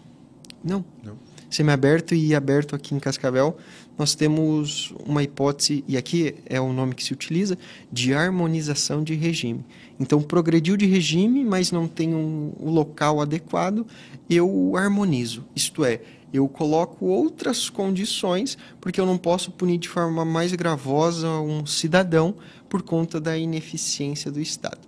Não. 0.64 0.84
Não. 1.04 1.16
Semiaberto 1.56 2.14
e 2.14 2.34
aberto 2.34 2.76
aqui 2.76 2.94
em 2.94 2.98
Cascavel, 2.98 3.56
nós 3.96 4.14
temos 4.14 4.92
uma 5.06 5.22
hipótese, 5.22 5.82
e 5.88 5.96
aqui 5.96 6.34
é 6.44 6.60
o 6.60 6.70
nome 6.70 6.94
que 6.94 7.02
se 7.02 7.14
utiliza, 7.14 7.56
de 7.90 8.12
harmonização 8.12 9.02
de 9.02 9.14
regime. 9.14 9.64
Então, 9.98 10.20
progrediu 10.20 10.76
de 10.76 10.84
regime, 10.84 11.42
mas 11.46 11.72
não 11.72 11.88
tem 11.88 12.14
um, 12.14 12.52
o 12.58 12.68
local 12.68 13.22
adequado, 13.22 13.86
eu 14.28 14.76
harmonizo. 14.76 15.46
Isto 15.56 15.82
é, 15.82 16.02
eu 16.30 16.46
coloco 16.46 17.06
outras 17.06 17.70
condições, 17.70 18.58
porque 18.78 19.00
eu 19.00 19.06
não 19.06 19.16
posso 19.16 19.50
punir 19.50 19.78
de 19.78 19.88
forma 19.88 20.26
mais 20.26 20.52
gravosa 20.52 21.26
um 21.40 21.64
cidadão 21.64 22.34
por 22.68 22.82
conta 22.82 23.18
da 23.18 23.38
ineficiência 23.38 24.30
do 24.30 24.42
Estado. 24.42 24.80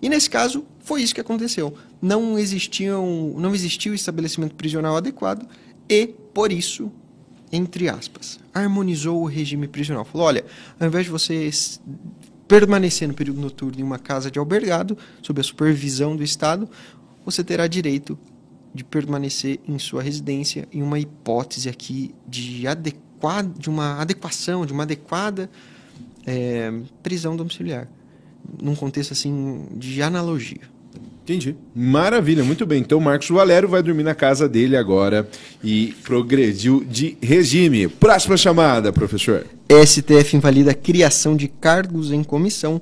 E 0.00 0.08
nesse 0.08 0.30
caso, 0.30 0.64
foi 0.78 1.02
isso 1.02 1.14
que 1.14 1.20
aconteceu. 1.20 1.74
Não, 2.00 2.38
existiam, 2.38 3.34
não 3.36 3.52
existia 3.52 3.90
o 3.90 3.94
estabelecimento 3.96 4.54
prisional 4.54 4.96
adequado 4.96 5.48
e, 5.88 6.06
por 6.06 6.52
isso, 6.52 6.90
entre 7.52 7.88
aspas, 7.88 8.40
harmonizou 8.52 9.22
o 9.22 9.26
regime 9.26 9.68
prisional. 9.68 10.04
Falou: 10.04 10.26
olha, 10.26 10.44
ao 10.78 10.86
invés 10.86 11.04
de 11.04 11.10
você 11.10 11.50
permanecer 12.48 13.08
no 13.08 13.14
período 13.14 13.40
noturno 13.40 13.80
em 13.80 13.82
uma 13.82 13.98
casa 13.98 14.30
de 14.30 14.38
albergado, 14.38 14.96
sob 15.22 15.40
a 15.40 15.44
supervisão 15.44 16.16
do 16.16 16.22
Estado, 16.22 16.68
você 17.24 17.42
terá 17.42 17.66
direito 17.66 18.18
de 18.74 18.84
permanecer 18.84 19.60
em 19.68 19.78
sua 19.78 20.02
residência 20.02 20.68
em 20.72 20.82
uma 20.82 20.98
hipótese 20.98 21.68
aqui 21.68 22.14
de, 22.26 22.66
adequa, 22.66 23.42
de 23.56 23.70
uma 23.70 24.00
adequação, 24.00 24.66
de 24.66 24.72
uma 24.72 24.82
adequada 24.82 25.48
eh, 26.26 26.72
prisão 27.02 27.36
domiciliar. 27.36 27.88
Num 28.60 28.74
contexto 28.74 29.12
assim 29.12 29.66
de 29.76 30.02
analogia. 30.02 30.73
Entendi. 31.24 31.56
Maravilha, 31.74 32.44
muito 32.44 32.66
bem. 32.66 32.80
Então, 32.80 33.00
Marcos 33.00 33.30
Valério 33.30 33.66
vai 33.66 33.82
dormir 33.82 34.02
na 34.02 34.14
casa 34.14 34.46
dele 34.46 34.76
agora 34.76 35.26
e 35.62 35.94
progrediu 36.04 36.84
de 36.84 37.16
regime. 37.22 37.88
Próxima 37.88 38.36
chamada, 38.36 38.92
professor. 38.92 39.46
STF 39.86 40.36
invalida 40.36 40.72
a 40.72 40.74
criação 40.74 41.34
de 41.34 41.48
cargos 41.48 42.12
em 42.12 42.22
comissão 42.22 42.78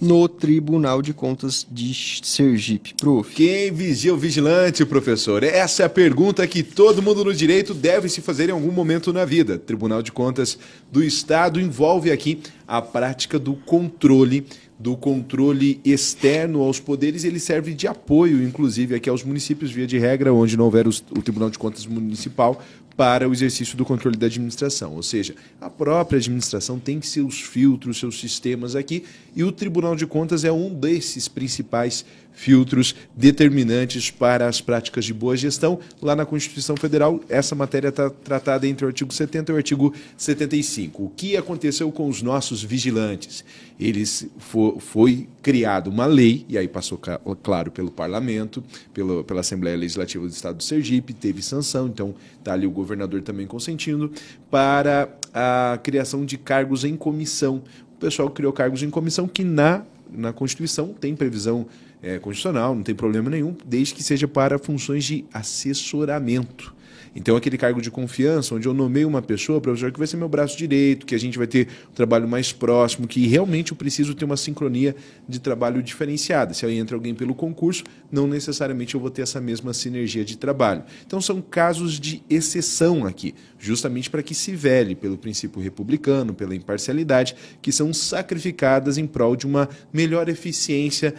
no 0.00 0.28
Tribunal 0.28 1.02
de 1.02 1.12
Contas 1.12 1.66
de 1.68 1.92
Sergipe. 2.22 2.94
Prof. 2.94 3.34
Quem 3.34 3.72
vigia 3.72 4.14
o 4.14 4.16
vigilante, 4.16 4.86
professor? 4.86 5.42
Essa 5.42 5.82
é 5.82 5.86
a 5.86 5.90
pergunta 5.90 6.46
que 6.46 6.62
todo 6.62 7.02
mundo 7.02 7.24
no 7.24 7.34
direito 7.34 7.74
deve 7.74 8.08
se 8.08 8.20
fazer 8.20 8.48
em 8.48 8.52
algum 8.52 8.70
momento 8.70 9.12
na 9.12 9.24
vida. 9.24 9.58
Tribunal 9.58 10.00
de 10.00 10.12
Contas 10.12 10.56
do 10.92 11.02
Estado 11.02 11.60
envolve 11.60 12.12
aqui 12.12 12.40
a 12.68 12.80
prática 12.80 13.36
do 13.36 13.54
controle 13.54 14.46
do 14.80 14.96
controle 14.96 15.78
externo 15.84 16.62
aos 16.62 16.80
poderes, 16.80 17.22
ele 17.22 17.38
serve 17.38 17.74
de 17.74 17.86
apoio, 17.86 18.42
inclusive, 18.42 18.94
aqui 18.94 19.10
aos 19.10 19.22
municípios, 19.22 19.70
via 19.70 19.86
de 19.86 19.98
regra, 19.98 20.32
onde 20.32 20.56
não 20.56 20.64
houver 20.64 20.88
os- 20.88 21.04
o 21.10 21.20
Tribunal 21.20 21.50
de 21.50 21.58
Contas 21.58 21.84
Municipal, 21.84 22.62
para 22.96 23.28
o 23.28 23.32
exercício 23.32 23.76
do 23.76 23.84
controle 23.84 24.16
da 24.16 24.26
administração. 24.26 24.94
Ou 24.94 25.02
seja, 25.02 25.34
a 25.60 25.70
própria 25.70 26.18
administração 26.18 26.78
tem 26.78 27.00
seus 27.02 27.40
filtros, 27.40 27.98
seus 27.98 28.18
sistemas 28.18 28.74
aqui, 28.74 29.04
e 29.36 29.44
o 29.44 29.52
Tribunal 29.52 29.94
de 29.94 30.06
Contas 30.06 30.44
é 30.44 30.52
um 30.52 30.72
desses 30.74 31.28
principais 31.28 32.04
filtros 32.32 32.94
determinantes 33.14 34.10
para 34.10 34.46
as 34.48 34.60
práticas 34.60 35.04
de 35.04 35.12
boa 35.12 35.36
gestão. 35.36 35.78
Lá 36.00 36.16
na 36.16 36.24
Constituição 36.24 36.76
Federal, 36.76 37.20
essa 37.28 37.54
matéria 37.54 37.88
está 37.88 38.08
tratada 38.10 38.66
entre 38.66 38.84
o 38.84 38.88
artigo 38.88 39.12
70 39.12 39.52
e 39.52 39.54
o 39.54 39.56
artigo 39.56 39.94
75. 40.16 41.04
O 41.04 41.10
que 41.10 41.36
aconteceu 41.36 41.90
com 41.92 42.08
os 42.08 42.22
nossos 42.22 42.62
vigilantes? 42.62 43.44
Eles 43.78 44.26
fo- 44.38 44.78
foi 44.80 45.28
criada 45.42 45.88
uma 45.90 46.06
lei, 46.06 46.44
e 46.48 46.56
aí 46.58 46.68
passou 46.68 46.98
claro 47.42 47.70
pelo 47.70 47.90
parlamento, 47.90 48.62
pelo, 48.92 49.24
pela 49.24 49.40
Assembleia 49.40 49.76
Legislativa 49.76 50.26
do 50.26 50.32
Estado 50.32 50.56
do 50.56 50.62
Sergipe, 50.62 51.12
teve 51.12 51.42
sanção, 51.42 51.86
então 51.86 52.14
está 52.38 52.52
ali 52.52 52.66
o 52.66 52.70
governador 52.70 53.22
também 53.22 53.46
consentindo, 53.46 54.10
para 54.50 55.08
a 55.32 55.78
criação 55.82 56.24
de 56.24 56.36
cargos 56.36 56.84
em 56.84 56.96
comissão. 56.96 57.62
O 57.96 58.00
pessoal 58.00 58.30
criou 58.30 58.52
cargos 58.52 58.82
em 58.82 58.90
comissão 58.90 59.28
que 59.28 59.44
na, 59.44 59.82
na 60.10 60.32
Constituição 60.32 60.88
tem 60.98 61.14
previsão 61.14 61.66
é, 62.02 62.18
constitucional, 62.18 62.74
não 62.74 62.82
tem 62.82 62.94
problema 62.94 63.30
nenhum, 63.30 63.54
desde 63.64 63.94
que 63.94 64.02
seja 64.02 64.26
para 64.26 64.58
funções 64.58 65.04
de 65.04 65.24
assessoramento. 65.32 66.74
Então, 67.14 67.36
aquele 67.36 67.58
cargo 67.58 67.80
de 67.82 67.90
confiança, 67.90 68.54
onde 68.54 68.68
eu 68.68 68.74
nomeio 68.74 69.08
uma 69.08 69.20
pessoa, 69.20 69.60
professor, 69.60 69.90
que 69.90 69.98
vai 69.98 70.06
ser 70.06 70.16
meu 70.16 70.28
braço 70.28 70.56
direito, 70.56 71.04
que 71.04 71.14
a 71.14 71.18
gente 71.18 71.36
vai 71.36 71.46
ter 71.46 71.66
um 71.90 71.94
trabalho 71.94 72.28
mais 72.28 72.52
próximo, 72.52 73.08
que 73.08 73.26
realmente 73.26 73.72
eu 73.72 73.76
preciso 73.76 74.14
ter 74.14 74.24
uma 74.24 74.36
sincronia 74.36 74.94
de 75.28 75.40
trabalho 75.40 75.82
diferenciada. 75.82 76.54
Se 76.54 76.64
aí 76.64 76.78
entra 76.78 76.96
alguém 76.96 77.14
pelo 77.14 77.34
concurso, 77.34 77.82
não 78.12 78.26
necessariamente 78.26 78.94
eu 78.94 79.00
vou 79.00 79.10
ter 79.10 79.22
essa 79.22 79.40
mesma 79.40 79.72
sinergia 79.74 80.24
de 80.24 80.36
trabalho. 80.36 80.84
Então, 81.04 81.20
são 81.20 81.40
casos 81.40 81.98
de 81.98 82.22
exceção 82.30 83.04
aqui, 83.04 83.34
justamente 83.58 84.08
para 84.08 84.22
que 84.22 84.34
se 84.34 84.54
vele 84.54 84.94
pelo 84.94 85.18
princípio 85.18 85.60
republicano, 85.60 86.32
pela 86.32 86.54
imparcialidade, 86.54 87.34
que 87.60 87.72
são 87.72 87.92
sacrificadas 87.92 88.98
em 88.98 89.06
prol 89.06 89.34
de 89.34 89.46
uma 89.46 89.68
melhor 89.92 90.28
eficiência 90.28 91.14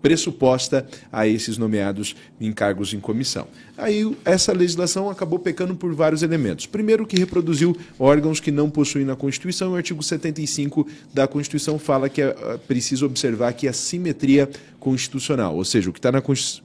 pressuposta 0.00 0.86
a 1.12 1.26
esses 1.26 1.58
nomeados 1.58 2.16
em 2.40 2.52
cargos 2.52 2.94
em 2.94 3.00
comissão. 3.00 3.46
Aí 3.76 4.10
essa 4.24 4.52
legislação 4.52 4.85
acabou 5.10 5.38
pecando 5.38 5.74
por 5.74 5.94
vários 5.94 6.22
elementos. 6.22 6.66
Primeiro, 6.66 7.06
que 7.06 7.18
reproduziu 7.18 7.76
órgãos 7.98 8.40
que 8.40 8.50
não 8.50 8.70
possuem 8.70 9.04
na 9.04 9.16
Constituição. 9.16 9.72
O 9.72 9.76
artigo 9.76 10.02
75 10.02 10.86
da 11.12 11.26
Constituição 11.26 11.78
fala 11.78 12.08
que 12.08 12.22
é 12.22 12.28
ah, 12.28 12.58
preciso 12.66 13.06
observar 13.06 13.52
que 13.52 13.68
a 13.68 13.72
simetria 13.72 14.48
constitucional, 14.78 15.56
ou 15.56 15.64
seja, 15.64 15.90
o 15.90 15.92
que 15.92 15.98
está 15.98 16.12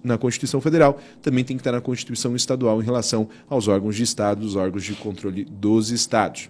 na 0.03 0.17
Constituição 0.17 0.61
Federal 0.61 1.01
também 1.23 1.43
tem 1.43 1.57
que 1.57 1.61
estar 1.61 1.71
na 1.71 1.81
Constituição 1.81 2.35
Estadual 2.35 2.79
em 2.81 2.85
relação 2.85 3.27
aos 3.49 3.67
órgãos 3.67 3.95
de 3.95 4.03
Estado, 4.03 4.45
os 4.45 4.55
órgãos 4.55 4.83
de 4.83 4.93
controle 4.93 5.43
dos 5.45 5.89
Estados. 5.89 6.49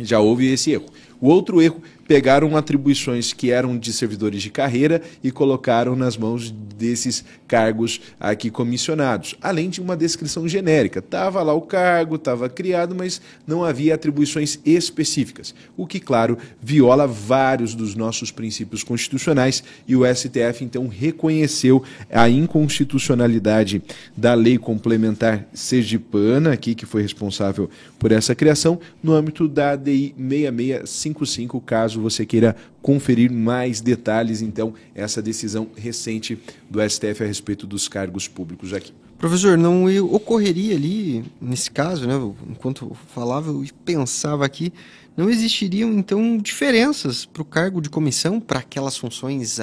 Já 0.00 0.18
houve 0.18 0.50
esse 0.52 0.72
erro. 0.72 0.86
O 1.20 1.28
outro 1.28 1.60
erro, 1.60 1.82
pegaram 2.10 2.56
atribuições 2.56 3.32
que 3.32 3.52
eram 3.52 3.78
de 3.78 3.92
servidores 3.92 4.42
de 4.42 4.50
carreira 4.50 5.00
e 5.22 5.30
colocaram 5.30 5.94
nas 5.94 6.16
mãos 6.16 6.50
desses 6.50 7.24
cargos 7.46 8.00
aqui 8.18 8.50
comissionados, 8.50 9.36
além 9.40 9.70
de 9.70 9.80
uma 9.80 9.96
descrição 9.96 10.48
genérica. 10.48 10.98
Estava 10.98 11.40
lá 11.40 11.54
o 11.54 11.60
cargo, 11.60 12.16
estava 12.16 12.48
criado, 12.48 12.96
mas 12.96 13.20
não 13.46 13.62
havia 13.62 13.94
atribuições 13.94 14.58
específicas, 14.64 15.54
o 15.76 15.86
que, 15.86 16.00
claro, 16.00 16.36
viola 16.60 17.06
vários 17.06 17.76
dos 17.76 17.94
nossos 17.94 18.32
princípios 18.32 18.82
constitucionais 18.82 19.62
e 19.86 19.94
o 19.94 20.02
STF, 20.04 20.64
então, 20.64 20.88
reconheceu 20.88 21.80
a 22.10 22.28
inconstitucionalidade 22.28 23.82
da 24.16 24.34
lei 24.34 24.58
complementar 24.58 25.46
sergipana, 25.52 26.52
aqui, 26.52 26.74
que 26.74 26.86
foi 26.86 27.02
responsável 27.02 27.70
por 28.00 28.10
essa 28.10 28.34
criação, 28.34 28.80
no 29.00 29.12
âmbito 29.12 29.46
da 29.46 29.72
ADI 29.72 30.12
6655, 30.18 31.60
caso 31.60 31.99
você 32.00 32.26
queira 32.26 32.56
conferir 32.82 33.30
mais 33.30 33.80
detalhes, 33.80 34.42
então, 34.42 34.74
essa 34.94 35.20
decisão 35.20 35.68
recente 35.76 36.38
do 36.68 36.80
STF 36.88 37.22
a 37.22 37.26
respeito 37.26 37.66
dos 37.66 37.88
cargos 37.88 38.26
públicos 38.26 38.72
aqui. 38.72 38.92
Professor, 39.18 39.58
não 39.58 39.84
ocorreria 40.14 40.74
ali, 40.74 41.22
nesse 41.38 41.70
caso, 41.70 42.08
né, 42.08 42.14
enquanto 42.48 42.96
falava 43.14 43.52
e 43.62 43.70
pensava 43.84 44.46
aqui, 44.46 44.72
não 45.14 45.28
existiriam 45.28 45.92
então 45.92 46.38
diferenças 46.38 47.26
para 47.26 47.42
o 47.42 47.44
cargo 47.44 47.82
de 47.82 47.90
comissão, 47.90 48.40
para 48.40 48.60
aquelas 48.60 48.96
funções 48.96 49.60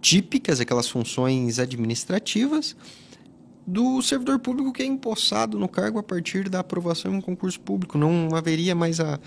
típicas, 0.00 0.60
aquelas 0.60 0.88
funções 0.88 1.60
administrativas, 1.60 2.74
do 3.66 4.00
servidor 4.00 4.38
público 4.38 4.72
que 4.72 4.82
é 4.82 4.86
empossado 4.86 5.58
no 5.58 5.68
cargo 5.68 5.98
a 5.98 6.02
partir 6.02 6.48
da 6.48 6.60
aprovação 6.60 7.12
em 7.12 7.16
um 7.16 7.20
concurso 7.20 7.58
público. 7.58 7.98
Não 7.98 8.28
haveria 8.34 8.74
mais 8.74 9.00
a. 9.00 9.18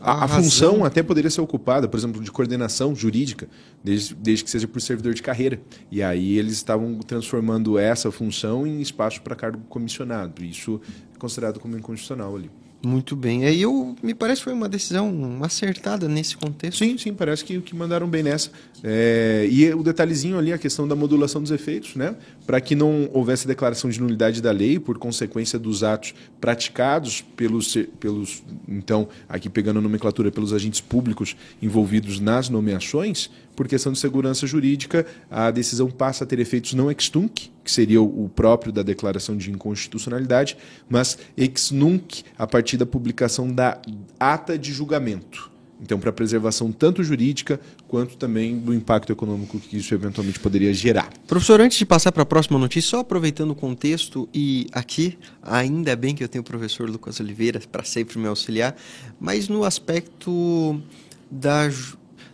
A, 0.00 0.24
a 0.24 0.28
função 0.28 0.84
até 0.84 1.02
poderia 1.02 1.30
ser 1.30 1.40
ocupada, 1.40 1.88
por 1.88 1.96
exemplo, 1.96 2.22
de 2.22 2.30
coordenação 2.30 2.94
jurídica, 2.94 3.48
desde, 3.82 4.14
desde 4.14 4.44
que 4.44 4.50
seja 4.50 4.68
por 4.68 4.80
servidor 4.82 5.14
de 5.14 5.22
carreira. 5.22 5.60
E 5.90 6.02
aí 6.02 6.38
eles 6.38 6.52
estavam 6.52 6.98
transformando 6.98 7.78
essa 7.78 8.10
função 8.10 8.66
em 8.66 8.80
espaço 8.80 9.22
para 9.22 9.34
cargo 9.34 9.60
comissionado. 9.68 10.44
Isso 10.44 10.80
é 11.14 11.18
considerado 11.18 11.58
como 11.58 11.76
inconstitucional 11.76 12.36
ali. 12.36 12.50
Muito 12.80 13.16
bem. 13.16 13.44
Aí 13.44 13.60
eu 13.60 13.96
me 14.00 14.14
parece 14.14 14.40
que 14.40 14.44
foi 14.44 14.52
uma 14.52 14.68
decisão 14.68 15.40
acertada 15.42 16.08
nesse 16.08 16.36
contexto. 16.36 16.78
Sim, 16.78 16.96
sim, 16.96 17.12
parece 17.12 17.44
que, 17.44 17.60
que 17.60 17.74
mandaram 17.74 18.08
bem 18.08 18.22
nessa. 18.22 18.50
É, 18.84 19.48
e 19.50 19.74
o 19.74 19.82
detalhezinho 19.82 20.38
ali, 20.38 20.52
a 20.52 20.58
questão 20.58 20.86
da 20.86 20.94
modulação 20.94 21.42
dos 21.42 21.50
efeitos, 21.50 21.96
né? 21.96 22.14
Para 22.46 22.60
que 22.60 22.76
não 22.76 23.10
houvesse 23.12 23.48
declaração 23.48 23.90
de 23.90 24.00
nulidade 24.00 24.40
da 24.40 24.52
lei 24.52 24.78
por 24.78 24.96
consequência 24.96 25.58
dos 25.58 25.82
atos 25.82 26.14
praticados 26.40 27.20
pelos, 27.36 27.76
pelos 27.98 28.44
então, 28.68 29.08
aqui 29.28 29.48
pegando 29.48 29.80
a 29.80 29.82
nomenclatura, 29.82 30.30
pelos 30.30 30.52
agentes 30.52 30.80
públicos 30.80 31.36
envolvidos 31.60 32.20
nas 32.20 32.48
nomeações, 32.48 33.28
por 33.58 33.66
questão 33.66 33.90
de 33.90 33.98
segurança 33.98 34.46
jurídica, 34.46 35.04
a 35.28 35.50
decisão 35.50 35.90
passa 35.90 36.22
a 36.22 36.26
ter 36.28 36.38
efeitos 36.38 36.74
não 36.74 36.92
ex 36.92 37.08
tunc, 37.08 37.50
que 37.64 37.72
seria 37.72 38.00
o 38.00 38.30
próprio 38.32 38.72
da 38.72 38.84
declaração 38.84 39.36
de 39.36 39.50
inconstitucionalidade, 39.50 40.56
mas 40.88 41.18
ex 41.36 41.72
nunc, 41.72 42.22
a 42.38 42.46
partir 42.46 42.76
da 42.76 42.86
publicação 42.86 43.52
da 43.52 43.82
ata 44.20 44.56
de 44.56 44.72
julgamento. 44.72 45.50
Então, 45.82 45.98
para 45.98 46.12
preservação 46.12 46.70
tanto 46.70 47.02
jurídica 47.02 47.58
quanto 47.88 48.16
também 48.16 48.56
do 48.56 48.72
impacto 48.72 49.10
econômico 49.10 49.58
que 49.58 49.76
isso 49.76 49.92
eventualmente 49.92 50.38
poderia 50.38 50.72
gerar. 50.72 51.10
Professor, 51.26 51.60
antes 51.60 51.78
de 51.78 51.84
passar 51.84 52.12
para 52.12 52.22
a 52.22 52.26
próxima 52.26 52.60
notícia, 52.60 52.90
só 52.90 53.00
aproveitando 53.00 53.50
o 53.50 53.56
contexto, 53.56 54.28
e 54.32 54.68
aqui, 54.70 55.18
ainda 55.42 55.96
bem 55.96 56.14
que 56.14 56.22
eu 56.22 56.28
tenho 56.28 56.42
o 56.42 56.44
professor 56.44 56.88
Lucas 56.88 57.18
Oliveira 57.18 57.60
para 57.72 57.82
sempre 57.82 58.20
me 58.20 58.28
auxiliar, 58.28 58.76
mas 59.18 59.48
no 59.48 59.64
aspecto 59.64 60.80
da, 61.28 61.68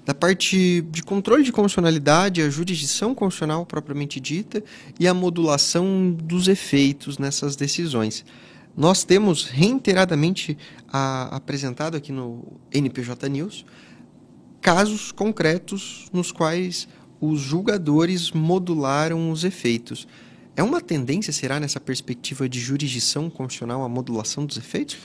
da 0.05 0.15
parte 0.15 0.83
de 0.91 1.03
controle 1.03 1.43
de 1.43 1.51
constitucionalidade, 1.51 2.43
a 2.43 2.51
jurisdição 2.51 3.15
constitucional 3.15 3.65
propriamente 3.65 4.21
dita 4.21 4.63
e 5.01 5.09
a 5.09 5.15
modulação 5.15 6.13
dos 6.13 6.47
efeitos 6.47 7.19
nessas 7.19 7.57
decisões. 7.57 8.25
Nós 8.77 9.05
temos 9.05 9.45
reiteradamente 9.45 10.59
a, 10.89 11.37
apresentado 11.37 11.97
aqui 11.97 12.13
no 12.13 12.43
NPJ 12.73 13.29
News 13.29 13.65
casos 14.61 15.13
concretos 15.13 16.07
nos 16.13 16.33
quais 16.33 16.89
os 17.21 17.41
julgadores 17.41 18.31
modularam 18.33 19.31
os 19.31 19.45
efeitos. 19.45 20.09
É 20.57 20.63
uma 20.63 20.81
tendência, 20.81 21.33
será, 21.33 21.61
nessa 21.61 21.81
perspectiva 21.81 22.49
de 22.49 22.61
jurisdição 22.61 23.29
constitucional, 23.29 23.83
a 23.83 23.89
modulação 23.89 24.47
dos 24.47 24.57
efeitos? 24.57 24.97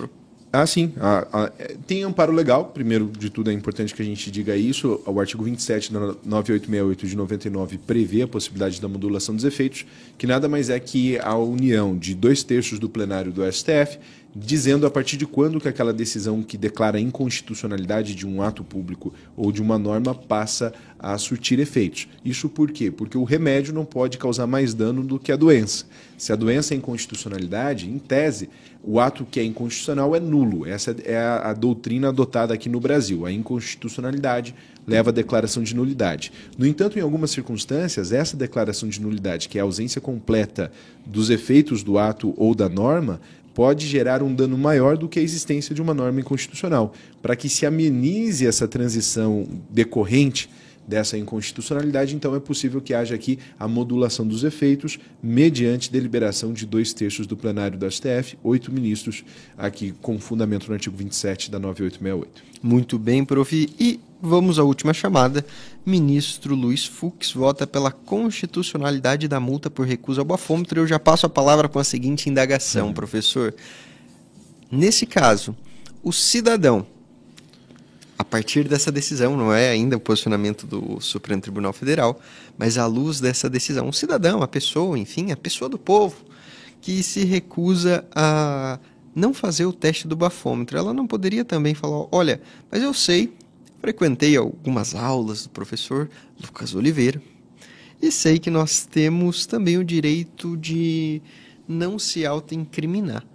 Ah, 0.52 0.66
sim. 0.66 0.94
Ah, 1.00 1.28
ah, 1.32 1.52
tem 1.86 2.04
amparo 2.04 2.34
legal. 2.34 2.66
Primeiro 2.66 3.06
de 3.06 3.30
tudo, 3.30 3.52
é 3.52 3.54
importante 3.54 3.94
que 3.94 4.02
a 4.02 4.06
gente 4.06 4.32
diga 4.32 4.56
isso. 4.56 5.00
O 5.06 5.20
artigo 5.20 5.44
27 5.44 5.94
da 5.94 6.00
9868 6.00 7.08
de 7.08 7.16
99 7.16 7.78
prevê 7.78 8.24
a 8.24 8.28
possibilidade 8.28 8.82
da 8.82 8.88
modulação 8.88 9.36
dos 9.36 9.46
efeitos, 9.46 9.86
que 10.18 10.26
nada 10.26 10.50
mais 10.50 10.70
é 10.72 10.80
que 10.80 11.20
a 11.20 11.36
união 11.36 11.96
de 11.96 12.16
dois 12.16 12.42
terços 12.42 12.80
do 12.80 12.90
plenário 12.90 13.32
do 13.32 13.44
STF 13.52 14.00
dizendo 14.36 14.86
a 14.86 14.92
partir 14.92 15.18
de 15.18 15.26
quando 15.26 15.60
que 15.60 15.68
aquela 15.68 15.92
decisão 15.92 16.44
que 16.44 16.58
declara 16.58 16.98
a 16.98 17.02
inconstitucionalidade 17.02 18.14
de 18.14 18.28
um 18.28 18.42
ato 18.42 18.64
público 18.64 19.14
ou 19.36 19.52
de 19.52 19.62
uma 19.62 19.78
norma 19.80 20.14
passa 20.14 20.72
a 21.00 21.18
surtir 21.18 21.60
efeitos. 21.60 22.08
Isso 22.24 22.50
por 22.50 22.72
quê? 22.72 22.92
Porque 22.92 23.18
o 23.18 23.24
remédio 23.24 23.74
não 23.74 23.86
pode 23.86 24.18
causar 24.18 24.46
mais 24.46 24.74
dano 24.74 25.04
do 25.04 25.18
que 25.18 25.32
a 25.32 25.36
doença. 25.36 25.86
Se 26.18 26.32
a 26.32 26.36
doença 26.36 26.74
é 26.74 26.78
inconstitucionalidade, 26.78 27.90
em 27.90 27.98
tese, 27.98 28.50
o 28.84 29.00
ato 29.00 29.26
que 29.26 29.40
é 29.40 29.44
inconstitucional 29.44 30.16
é 30.16 30.20
nulo. 30.20 30.66
Essa 30.66 30.96
é 31.04 31.18
a, 31.18 31.50
a 31.50 31.54
doutrina 31.54 32.10
adotada 32.10 32.54
aqui 32.54 32.70
no 32.70 32.80
Brasil. 32.80 33.26
A 33.26 33.32
inconstitucionalidade 33.32 34.54
leva 34.86 35.12
à 35.12 35.14
declaração 35.14 35.64
de 35.64 35.76
nulidade. 35.76 36.32
No 36.58 36.66
entanto, 36.66 36.98
em 36.98 37.02
algumas 37.02 37.32
circunstâncias, 37.32 38.12
essa 38.12 38.36
declaração 38.36 38.90
de 38.90 39.00
nulidade, 39.00 39.48
que 39.48 39.58
é 39.58 39.62
a 39.62 39.64
ausência 39.64 40.02
completa 40.02 40.72
dos 41.06 41.30
efeitos 41.30 41.84
do 41.84 41.98
ato 41.98 42.34
ou 42.36 42.56
da 42.56 42.68
norma, 42.68 43.22
pode 43.54 43.88
gerar 43.88 44.22
um 44.24 44.34
dano 44.34 44.58
maior 44.58 44.98
do 44.98 45.08
que 45.08 45.20
a 45.20 45.22
existência 45.22 45.74
de 45.76 45.82
uma 45.82 45.94
norma 45.94 46.20
inconstitucional. 46.20 46.94
Para 47.22 47.36
que 47.36 47.50
se 47.50 47.66
amenize 47.66 48.46
essa 48.46 48.68
transição 48.68 49.48
decorrente 49.70 50.50
dessa 50.88 51.16
inconstitucionalidade, 51.18 52.16
então 52.16 52.34
é 52.36 52.40
possível 52.40 52.82
que 52.82 52.96
haja 52.96 53.14
aqui 53.14 53.38
a 53.60 53.68
modulação 53.68 54.26
dos 54.26 54.44
efeitos 54.44 54.98
mediante 55.22 55.92
deliberação 55.92 56.52
de 56.52 56.66
dois 56.66 56.94
terços 56.94 57.28
do 57.28 57.38
plenário 57.38 57.78
do 57.78 57.90
STF, 57.90 58.38
oito 58.44 58.72
ministros, 58.72 59.24
aqui 59.56 59.94
com 60.02 60.20
fundamento 60.20 60.68
no 60.68 60.74
artigo 60.74 60.98
27 60.98 61.52
da 61.52 61.60
9868. 61.60 62.44
Muito 62.64 62.98
bem, 62.98 63.24
prof. 63.24 63.70
E 63.80 64.00
vamos 64.22 64.60
à 64.60 64.64
última 64.64 64.94
chamada. 64.94 65.46
Ministro 65.86 66.56
Luiz 66.56 66.86
Fux 66.86 67.32
vota 67.32 67.66
pela 67.66 67.92
constitucionalidade 67.92 69.28
da 69.28 69.40
multa 69.40 69.70
por 69.70 69.86
recusa 69.86 70.22
ao 70.22 70.26
bafômetro. 70.26 70.80
Eu 70.80 70.88
já 70.88 71.00
passo 71.00 71.26
a 71.26 71.30
palavra 71.30 71.68
com 71.68 71.80
a 71.80 71.84
seguinte 71.84 72.30
indagação, 72.30 72.88
uhum. 72.88 72.94
professor. 72.94 73.54
Nesse 74.72 75.06
caso, 75.06 75.56
o 76.04 76.12
cidadão 76.12 76.86
a 78.20 78.24
partir 78.26 78.68
dessa 78.68 78.92
decisão, 78.92 79.38
não 79.38 79.54
é 79.54 79.70
ainda 79.70 79.96
o 79.96 80.00
posicionamento 80.00 80.68
do 80.68 81.00
Supremo 81.00 81.42
Tribunal 81.42 81.72
Federal, 81.72 82.20
mas 82.58 82.78
à 82.78 82.86
luz 82.86 83.22
dessa 83.22 83.50
decisão, 83.50 83.88
um 83.88 83.94
cidadão, 83.94 84.44
a 84.44 84.48
pessoa, 84.48 85.00
enfim, 85.00 85.32
a 85.32 85.38
pessoa 85.38 85.70
do 85.70 85.80
povo, 85.80 86.18
que 86.82 87.02
se 87.02 87.24
recusa 87.24 88.04
a 88.14 88.78
não 89.16 89.34
fazer 89.34 89.66
o 89.66 89.72
teste 89.72 90.06
do 90.06 90.18
bafômetro, 90.18 90.78
ela 90.78 90.94
não 90.94 91.08
poderia 91.08 91.46
também 91.46 91.74
falar: 91.74 92.08
olha, 92.12 92.42
mas 92.70 92.84
eu 92.84 92.94
sei, 92.94 93.34
frequentei 93.82 94.36
algumas 94.36 94.94
aulas 94.96 95.44
do 95.44 95.50
professor 95.50 96.10
Lucas 96.42 96.76
Oliveira, 96.76 97.22
e 98.02 98.12
sei 98.12 98.40
que 98.40 98.50
nós 98.50 98.86
temos 98.86 99.46
também 99.46 99.78
o 99.78 99.84
direito 99.84 100.56
de 100.56 101.22
não 101.68 102.00
se 102.00 102.26
autoincriminar. 102.26 103.26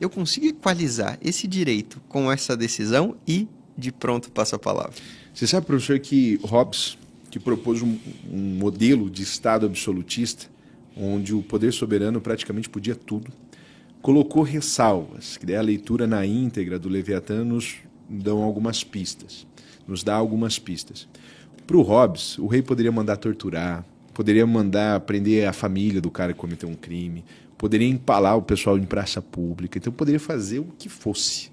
Eu 0.00 0.10
consigo 0.10 0.46
equalizar 0.46 1.18
esse 1.22 1.46
direito 1.46 2.00
com 2.08 2.30
essa 2.30 2.56
decisão 2.56 3.16
e 3.26 3.48
de 3.76 3.92
pronto 3.92 4.30
passa 4.30 4.56
a 4.56 4.58
palavra. 4.58 4.94
Você 5.32 5.46
sabe, 5.46 5.66
professor, 5.66 5.98
que 6.00 6.38
Hobbes, 6.42 6.98
que 7.30 7.38
propôs 7.38 7.80
um, 7.80 7.96
um 8.30 8.56
modelo 8.58 9.08
de 9.08 9.22
Estado 9.22 9.66
absolutista, 9.66 10.46
onde 10.96 11.32
o 11.32 11.42
poder 11.42 11.72
soberano 11.72 12.20
praticamente 12.20 12.68
podia 12.68 12.96
tudo, 12.96 13.32
colocou 14.02 14.42
ressalvas, 14.42 15.36
que 15.36 15.54
a 15.54 15.62
leitura 15.62 16.06
na 16.06 16.26
íntegra 16.26 16.78
do 16.78 16.88
Leviatã 16.88 17.44
nos 17.44 17.76
dão 18.08 18.42
algumas 18.42 18.82
pistas, 18.82 19.46
nos 19.88 20.04
dá 20.04 20.14
algumas 20.14 20.58
pistas. 20.58 21.08
Para 21.66 21.76
o 21.76 21.82
Hobbes, 21.82 22.38
o 22.38 22.46
rei 22.46 22.62
poderia 22.62 22.92
mandar 22.92 23.16
torturar, 23.16 23.84
poderia 24.14 24.46
mandar 24.46 25.00
prender 25.00 25.48
a 25.48 25.52
família 25.52 26.00
do 26.00 26.10
cara 26.10 26.32
que 26.32 26.38
cometeu 26.38 26.68
um 26.68 26.74
crime, 26.74 27.24
poderia 27.56 27.88
empalar 27.88 28.36
o 28.36 28.42
pessoal 28.42 28.78
em 28.78 28.84
praça 28.84 29.20
pública, 29.20 29.78
então 29.78 29.92
poderia 29.92 30.20
fazer 30.20 30.60
o 30.60 30.66
que 30.78 30.88
fosse 30.88 31.50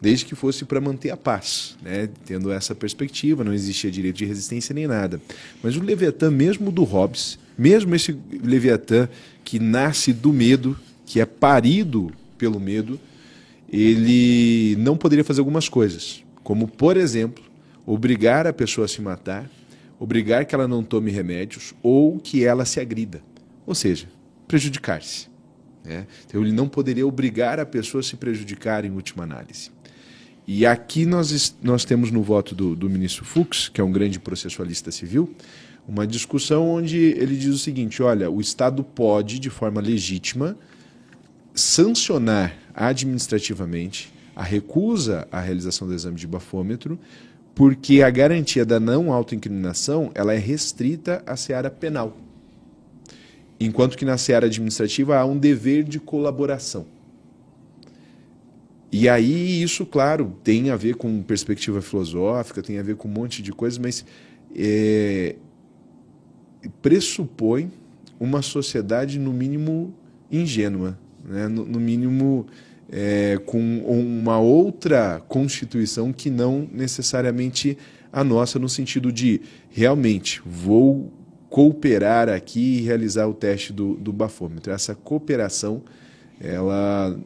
desde 0.00 0.24
que 0.24 0.34
fosse 0.34 0.64
para 0.64 0.80
manter 0.80 1.10
a 1.10 1.16
paz, 1.16 1.76
né? 1.82 2.08
tendo 2.24 2.50
essa 2.50 2.74
perspectiva, 2.74 3.44
não 3.44 3.52
existia 3.52 3.90
direito 3.90 4.16
de 4.16 4.24
resistência 4.24 4.74
nem 4.74 4.86
nada. 4.86 5.20
Mas 5.62 5.76
o 5.76 5.82
Leviatã, 5.82 6.30
mesmo 6.30 6.72
do 6.72 6.84
Hobbes, 6.84 7.38
mesmo 7.58 7.94
esse 7.94 8.18
Leviatã 8.42 9.08
que 9.44 9.58
nasce 9.58 10.12
do 10.12 10.32
medo, 10.32 10.76
que 11.04 11.20
é 11.20 11.26
parido 11.26 12.10
pelo 12.38 12.58
medo, 12.58 12.98
ele 13.70 14.74
não 14.76 14.96
poderia 14.96 15.24
fazer 15.24 15.40
algumas 15.40 15.68
coisas, 15.68 16.24
como, 16.42 16.66
por 16.66 16.96
exemplo, 16.96 17.44
obrigar 17.92 18.46
a 18.46 18.52
pessoa 18.52 18.84
a 18.84 18.88
se 18.88 19.02
matar, 19.02 19.50
obrigar 19.98 20.44
que 20.44 20.54
ela 20.54 20.68
não 20.68 20.80
tome 20.80 21.10
remédios 21.10 21.74
ou 21.82 22.20
que 22.20 22.44
ela 22.44 22.64
se 22.64 22.78
agrida, 22.78 23.20
ou 23.66 23.74
seja, 23.74 24.06
prejudicar-se. 24.46 25.26
Né? 25.84 26.06
Então, 26.24 26.40
ele 26.40 26.52
não 26.52 26.68
poderia 26.68 27.04
obrigar 27.04 27.58
a 27.58 27.66
pessoa 27.66 28.00
a 28.00 28.04
se 28.04 28.16
prejudicar 28.16 28.84
em 28.84 28.92
última 28.92 29.24
análise. 29.24 29.72
E 30.46 30.64
aqui 30.64 31.04
nós, 31.04 31.56
nós 31.60 31.84
temos 31.84 32.12
no 32.12 32.22
voto 32.22 32.54
do, 32.54 32.76
do 32.76 32.88
ministro 32.88 33.24
Fux, 33.24 33.68
que 33.68 33.80
é 33.80 33.84
um 33.84 33.90
grande 33.90 34.20
processualista 34.20 34.92
civil, 34.92 35.34
uma 35.88 36.06
discussão 36.06 36.68
onde 36.68 36.96
ele 36.96 37.36
diz 37.36 37.52
o 37.52 37.58
seguinte: 37.58 38.00
olha, 38.04 38.30
o 38.30 38.40
Estado 38.40 38.84
pode, 38.84 39.40
de 39.40 39.50
forma 39.50 39.80
legítima, 39.80 40.56
sancionar 41.52 42.56
administrativamente 42.72 44.12
a 44.34 44.44
recusa 44.44 45.26
à 45.30 45.40
realização 45.40 45.88
do 45.88 45.94
exame 45.94 46.16
de 46.16 46.26
bafômetro, 46.26 46.98
porque 47.60 48.02
a 48.02 48.08
garantia 48.08 48.64
da 48.64 48.80
não 48.80 49.12
autoincriminação 49.12 50.10
ela 50.14 50.32
é 50.32 50.38
restrita 50.38 51.22
à 51.26 51.36
seara 51.36 51.70
penal. 51.70 52.16
Enquanto 53.60 53.98
que 53.98 54.04
na 54.06 54.16
seara 54.16 54.46
administrativa 54.46 55.18
há 55.18 55.26
um 55.26 55.36
dever 55.36 55.84
de 55.84 56.00
colaboração. 56.00 56.86
E 58.90 59.10
aí 59.10 59.62
isso, 59.62 59.84
claro, 59.84 60.34
tem 60.42 60.70
a 60.70 60.76
ver 60.76 60.94
com 60.94 61.22
perspectiva 61.22 61.82
filosófica, 61.82 62.62
tem 62.62 62.78
a 62.78 62.82
ver 62.82 62.96
com 62.96 63.08
um 63.08 63.12
monte 63.12 63.42
de 63.42 63.52
coisas, 63.52 63.78
mas 63.78 64.06
é, 64.56 65.36
pressupõe 66.80 67.70
uma 68.18 68.40
sociedade, 68.40 69.18
no 69.18 69.34
mínimo, 69.34 69.92
ingênua, 70.32 70.98
né? 71.22 71.46
no, 71.46 71.66
no 71.66 71.78
mínimo 71.78 72.46
é, 72.90 73.38
com 73.46 73.78
uma 73.78 74.38
outra 74.38 75.22
constituição 75.28 76.12
que 76.12 76.28
não 76.28 76.68
necessariamente 76.72 77.78
a 78.12 78.24
nossa, 78.24 78.58
no 78.58 78.68
sentido 78.68 79.12
de 79.12 79.40
realmente 79.70 80.42
vou 80.44 81.12
cooperar 81.48 82.28
aqui 82.28 82.78
e 82.78 82.80
realizar 82.80 83.26
o 83.26 83.34
teste 83.34 83.72
do, 83.72 83.94
do 83.94 84.12
bafômetro. 84.12 84.72
Essa 84.72 84.94
cooperação, 84.94 85.82
ela 86.40 87.16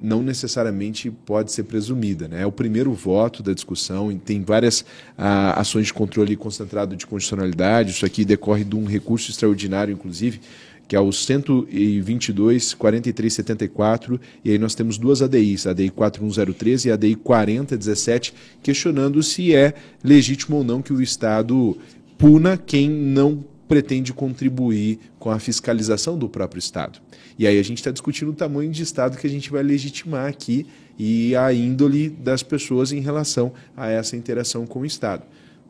não 0.00 0.22
necessariamente 0.22 1.10
pode 1.10 1.52
ser 1.52 1.64
presumida. 1.64 2.26
Né? 2.26 2.42
É 2.42 2.46
o 2.46 2.52
primeiro 2.52 2.92
voto 2.92 3.42
da 3.42 3.52
discussão 3.52 4.10
e 4.10 4.18
tem 4.18 4.42
várias 4.42 4.84
ah, 5.16 5.58
ações 5.60 5.86
de 5.86 5.94
controle 5.94 6.36
concentrado 6.36 6.96
de 6.96 7.06
constitucionalidade. 7.06 7.90
Isso 7.90 8.04
aqui 8.04 8.24
decorre 8.24 8.64
de 8.64 8.74
um 8.74 8.84
recurso 8.84 9.30
extraordinário, 9.30 9.92
inclusive, 9.92 10.40
que 10.88 10.96
é 10.96 11.00
o 11.00 11.12
122 11.12 12.72
4374, 12.72 14.18
e 14.42 14.50
aí 14.50 14.58
nós 14.58 14.74
temos 14.74 14.96
duas 14.96 15.20
ADIs, 15.20 15.66
a 15.66 15.72
ADI 15.72 15.90
41013 15.90 16.88
e 16.88 16.90
a 16.90 16.94
ADI 16.94 17.14
4017, 17.14 18.34
questionando 18.62 19.22
se 19.22 19.54
é 19.54 19.74
legítimo 20.02 20.56
ou 20.56 20.64
não 20.64 20.80
que 20.80 20.94
o 20.94 21.02
Estado 21.02 21.76
puna 22.16 22.56
quem 22.56 22.88
não 22.88 23.44
pretende 23.68 24.14
contribuir 24.14 24.98
com 25.18 25.30
a 25.30 25.38
fiscalização 25.38 26.18
do 26.18 26.26
próprio 26.26 26.58
Estado. 26.58 26.98
E 27.38 27.46
aí 27.46 27.58
a 27.58 27.62
gente 27.62 27.78
está 27.78 27.90
discutindo 27.90 28.30
o 28.30 28.34
tamanho 28.34 28.70
de 28.72 28.82
Estado 28.82 29.18
que 29.18 29.26
a 29.26 29.30
gente 29.30 29.50
vai 29.50 29.62
legitimar 29.62 30.26
aqui 30.26 30.66
e 30.98 31.36
a 31.36 31.52
índole 31.52 32.08
das 32.08 32.42
pessoas 32.42 32.92
em 32.92 33.00
relação 33.00 33.52
a 33.76 33.90
essa 33.90 34.16
interação 34.16 34.66
com 34.66 34.80
o 34.80 34.86
Estado. 34.86 35.22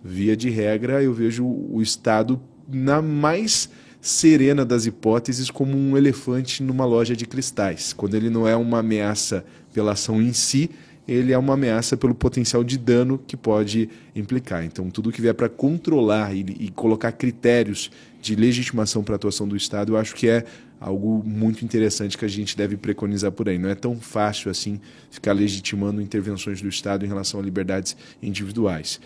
Via 0.02 0.36
de 0.36 0.48
regra, 0.48 1.02
eu 1.02 1.12
vejo 1.12 1.44
o 1.44 1.82
Estado 1.82 2.40
na 2.68 3.02
mais 3.02 3.68
serena 4.00 4.64
das 4.64 4.86
hipóteses 4.86 5.50
como 5.50 5.76
um 5.76 5.96
elefante 5.96 6.62
numa 6.62 6.84
loja 6.84 7.16
de 7.16 7.26
cristais. 7.26 7.92
Quando 7.92 8.14
ele 8.14 8.30
não 8.30 8.46
é 8.46 8.56
uma 8.56 8.78
ameaça 8.78 9.44
pela 9.72 9.92
ação 9.92 10.22
em 10.22 10.32
si, 10.32 10.70
ele 11.08 11.32
é 11.32 11.38
uma 11.38 11.54
ameaça 11.54 11.96
pelo 11.96 12.14
potencial 12.14 12.62
de 12.62 12.76
dano 12.76 13.18
que 13.26 13.34
pode 13.36 13.88
implicar. 14.14 14.62
Então, 14.62 14.90
tudo 14.90 15.10
que 15.10 15.22
vier 15.22 15.32
para 15.32 15.48
controlar 15.48 16.34
e, 16.34 16.40
e, 16.60 16.70
colocar 16.70 17.12
critérios 17.12 17.90
de 18.20 18.36
legitimação 18.36 19.02
para 19.02 19.14
a 19.14 19.16
atuação 19.16 19.48
do 19.48 19.56
Estado, 19.56 19.94
eu 19.94 19.96
acho 19.96 20.14
que 20.14 20.28
é 20.28 20.44
algo 20.78 21.22
muito 21.24 21.64
interessante 21.64 22.16
que 22.16 22.26
a 22.26 22.28
gente 22.28 22.54
deve 22.54 22.76
preconizar 22.76 23.32
por 23.32 23.48
aí. 23.48 23.58
Não 23.58 23.70
é 23.70 23.74
tão 23.74 23.98
fácil 23.98 24.50
assim 24.50 24.78
ficar 25.10 25.32
legitimando 25.32 26.02
intervenções 26.02 26.60
do 26.60 26.68
Estado 26.68 27.06
em 27.06 27.08
relação 27.08 27.40
a 27.40 27.42
liberdades 27.42 27.96
individuais. 28.22 29.00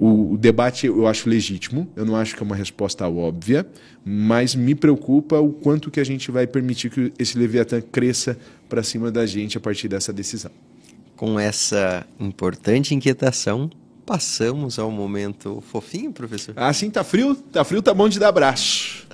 O, 0.00 0.32
o, 0.32 0.38
debate 0.38 0.86
eu 0.86 1.06
acho 1.06 1.28
legítimo, 1.28 1.86
eu 1.94 2.06
não 2.06 2.16
acho 2.16 2.34
que 2.34 2.42
é 2.42 2.46
uma 2.46 2.56
resposta 2.56 3.06
óbvia, 3.06 3.66
mas 4.02 4.54
me 4.54 4.74
preocupa 4.74 5.38
o 5.38 5.52
quanto 5.52 5.90
que 5.90 6.00
a 6.00 6.04
gente 6.04 6.30
vai 6.30 6.46
permitir 6.46 6.88
que 6.88 7.12
esse 7.18 7.36
Leviatã 7.36 7.82
cresça 7.82 8.38
para 8.66 8.82
cima 8.82 9.10
da 9.10 9.26
gente 9.26 9.58
a 9.58 9.60
partir 9.60 9.88
dessa 9.88 10.10
decisão. 10.10 10.50
Com 11.14 11.38
essa 11.38 12.06
importante 12.18 12.94
inquietação, 12.94 13.70
passamos 14.06 14.78
ao 14.78 14.90
momento 14.90 15.62
fofinho, 15.70 16.10
professor? 16.12 16.54
Ah, 16.56 16.72
sim, 16.72 16.90
tá 16.90 17.04
frio? 17.04 17.34
Tá 17.34 17.62
frio, 17.62 17.82
tá 17.82 17.92
bom 17.92 18.08
de 18.08 18.18
dar 18.18 18.28
abraço. 18.28 19.06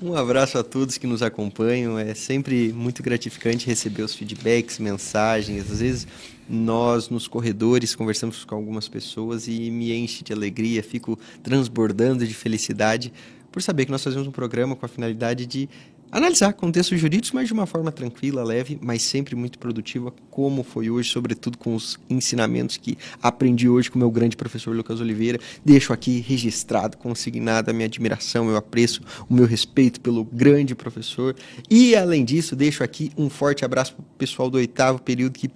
Um 0.00 0.14
abraço 0.14 0.56
a 0.56 0.62
todos 0.62 0.96
que 0.96 1.08
nos 1.08 1.22
acompanham. 1.22 1.98
É 1.98 2.14
sempre 2.14 2.72
muito 2.72 3.02
gratificante 3.02 3.66
receber 3.66 4.02
os 4.02 4.14
feedbacks, 4.14 4.78
mensagens. 4.78 5.68
Às 5.72 5.80
vezes 5.80 6.06
nós 6.48 7.08
nos 7.08 7.26
corredores 7.26 7.96
conversamos 7.96 8.44
com 8.44 8.54
algumas 8.54 8.88
pessoas 8.88 9.48
e 9.48 9.70
me 9.72 9.92
enche 9.92 10.22
de 10.22 10.32
alegria, 10.32 10.84
fico 10.84 11.18
transbordando 11.42 12.24
de 12.24 12.32
felicidade 12.32 13.12
por 13.50 13.60
saber 13.60 13.86
que 13.86 13.90
nós 13.90 14.04
fazemos 14.04 14.28
um 14.28 14.30
programa 14.30 14.76
com 14.76 14.86
a 14.86 14.88
finalidade 14.88 15.44
de 15.46 15.68
analisar 16.10 16.52
contextos 16.52 16.98
jurídicos, 16.98 17.32
mas 17.32 17.48
de 17.48 17.52
uma 17.52 17.66
forma 17.66 17.92
tranquila, 17.92 18.42
leve, 18.42 18.78
mas 18.80 19.02
sempre 19.02 19.34
muito 19.36 19.58
produtiva, 19.58 20.12
como 20.30 20.62
foi 20.62 20.90
hoje, 20.90 21.10
sobretudo 21.10 21.58
com 21.58 21.74
os 21.74 21.98
ensinamentos 22.08 22.76
que 22.76 22.96
aprendi 23.22 23.68
hoje 23.68 23.90
com 23.90 23.96
o 23.96 23.98
meu 23.98 24.10
grande 24.10 24.36
professor 24.36 24.74
Lucas 24.74 25.00
Oliveira. 25.00 25.38
Deixo 25.64 25.92
aqui 25.92 26.20
registrado, 26.20 26.96
consignado 26.96 27.70
a 27.70 27.74
minha 27.74 27.86
admiração, 27.86 28.44
meu 28.44 28.56
apreço, 28.56 29.00
o 29.28 29.34
meu 29.34 29.46
respeito 29.46 30.00
pelo 30.00 30.24
grande 30.24 30.74
professor. 30.74 31.34
E, 31.70 31.94
além 31.94 32.24
disso, 32.24 32.56
deixo 32.56 32.82
aqui 32.82 33.10
um 33.16 33.28
forte 33.28 33.64
abraço 33.64 33.94
para 33.94 34.02
o 34.02 34.18
pessoal 34.18 34.50
do 34.50 34.56
oitavo 34.58 35.00
período 35.00 35.38
que 35.38 35.50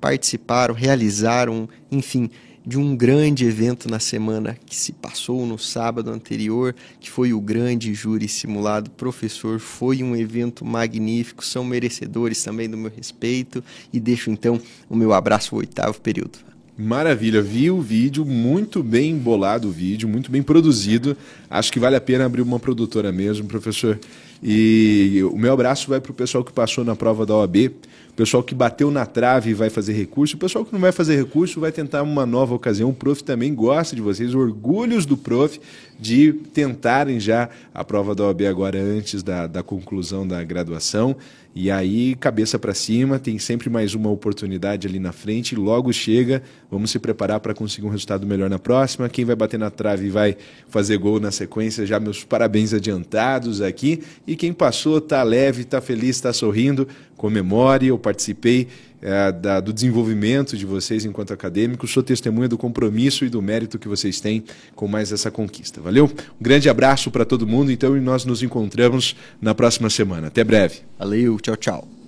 participaram, 0.00 0.74
realizaram, 0.74 1.68
enfim, 1.90 2.30
de 2.70 2.78
um 2.78 2.94
grande 2.94 3.44
evento 3.44 3.90
na 3.90 3.98
semana 3.98 4.56
que 4.64 4.76
se 4.76 4.92
passou 4.92 5.44
no 5.44 5.58
sábado 5.58 6.08
anterior, 6.08 6.72
que 7.00 7.10
foi 7.10 7.32
o 7.32 7.40
grande 7.40 7.92
júri 7.92 8.28
simulado 8.28 8.92
professor. 8.92 9.58
Foi 9.58 10.04
um 10.04 10.14
evento 10.14 10.64
magnífico, 10.64 11.44
são 11.44 11.64
merecedores 11.64 12.40
também 12.44 12.70
do 12.70 12.76
meu 12.76 12.88
respeito 12.88 13.60
e 13.92 13.98
deixo 13.98 14.30
então 14.30 14.62
o 14.88 14.94
meu 14.94 15.12
abraço 15.12 15.52
ao 15.52 15.58
oitavo 15.58 16.00
período. 16.00 16.49
Maravilha, 16.80 17.42
vi 17.42 17.70
o 17.70 17.80
vídeo, 17.82 18.24
muito 18.24 18.82
bem 18.82 19.14
bolado 19.14 19.68
o 19.68 19.70
vídeo, 19.70 20.08
muito 20.08 20.30
bem 20.30 20.42
produzido. 20.42 21.14
Acho 21.50 21.70
que 21.70 21.78
vale 21.78 21.94
a 21.94 22.00
pena 22.00 22.24
abrir 22.24 22.40
uma 22.40 22.58
produtora 22.58 23.12
mesmo, 23.12 23.46
professor. 23.46 23.98
E 24.42 25.20
o 25.30 25.36
meu 25.36 25.52
abraço 25.52 25.90
vai 25.90 26.00
para 26.00 26.10
o 26.10 26.14
pessoal 26.14 26.42
que 26.42 26.52
passou 26.52 26.82
na 26.82 26.96
prova 26.96 27.26
da 27.26 27.34
OAB 27.34 27.70
o 28.10 28.14
pessoal 28.14 28.42
que 28.42 28.54
bateu 28.54 28.90
na 28.90 29.06
trave 29.06 29.54
vai 29.54 29.70
fazer 29.70 29.92
recurso, 29.92 30.36
o 30.36 30.38
pessoal 30.38 30.64
que 30.64 30.72
não 30.72 30.80
vai 30.80 30.90
fazer 30.90 31.16
recurso 31.16 31.60
vai 31.60 31.70
tentar 31.70 32.02
uma 32.02 32.26
nova 32.26 32.54
ocasião. 32.54 32.90
O 32.90 32.94
prof 32.94 33.22
também 33.22 33.54
gosta 33.54 33.94
de 33.94 34.02
vocês, 34.02 34.34
orgulhos 34.34 35.06
do 35.06 35.16
prof 35.16 35.60
de 35.98 36.32
tentarem 36.32 37.20
já 37.20 37.48
a 37.72 37.84
prova 37.84 38.14
da 38.14 38.24
OAB 38.24 38.42
agora 38.42 38.78
antes 38.78 39.22
da, 39.22 39.46
da 39.46 39.62
conclusão 39.62 40.26
da 40.26 40.42
graduação. 40.42 41.16
E 41.52 41.68
aí, 41.68 42.14
cabeça 42.14 42.60
para 42.60 42.72
cima, 42.72 43.18
tem 43.18 43.36
sempre 43.36 43.68
mais 43.68 43.92
uma 43.92 44.08
oportunidade 44.08 44.86
ali 44.86 45.00
na 45.00 45.10
frente, 45.10 45.56
logo 45.56 45.92
chega, 45.92 46.44
vamos 46.70 46.92
se 46.92 46.98
preparar 47.00 47.40
para 47.40 47.52
conseguir 47.52 47.88
um 47.88 47.90
resultado 47.90 48.24
melhor 48.24 48.48
na 48.48 48.58
próxima. 48.58 49.08
Quem 49.08 49.24
vai 49.24 49.34
bater 49.34 49.58
na 49.58 49.68
trave 49.68 50.06
e 50.06 50.10
vai 50.10 50.36
fazer 50.68 50.96
gol 50.96 51.18
na 51.18 51.32
sequência, 51.32 51.84
já 51.84 51.98
meus 51.98 52.22
parabéns 52.22 52.72
adiantados 52.72 53.60
aqui. 53.60 54.00
E 54.24 54.36
quem 54.36 54.52
passou, 54.52 54.98
está 54.98 55.24
leve, 55.24 55.62
está 55.62 55.80
feliz, 55.80 56.10
está 56.10 56.32
sorrindo, 56.32 56.86
comemore. 57.16 57.88
Eu 57.88 57.98
participei 57.98 58.68
é, 59.02 59.32
da, 59.32 59.60
do 59.60 59.72
desenvolvimento 59.72 60.56
de 60.56 60.66
vocês 60.66 61.04
enquanto 61.04 61.32
acadêmicos, 61.32 61.90
sou 61.90 62.02
testemunha 62.02 62.48
do 62.48 62.58
compromisso 62.58 63.24
e 63.24 63.28
do 63.28 63.40
mérito 63.40 63.78
que 63.78 63.88
vocês 63.88 64.20
têm 64.20 64.44
com 64.74 64.86
mais 64.86 65.12
essa 65.12 65.30
conquista. 65.30 65.80
Valeu? 65.80 66.06
Um 66.06 66.42
grande 66.42 66.68
abraço 66.68 67.10
para 67.10 67.24
todo 67.24 67.46
mundo, 67.46 67.70
então, 67.70 67.96
e 67.96 68.00
nós 68.00 68.24
nos 68.24 68.42
encontramos 68.42 69.16
na 69.40 69.54
próxima 69.54 69.88
semana. 69.90 70.28
Até 70.28 70.44
breve. 70.44 70.80
Valeu, 70.98 71.38
tchau, 71.40 71.56
tchau. 71.56 71.99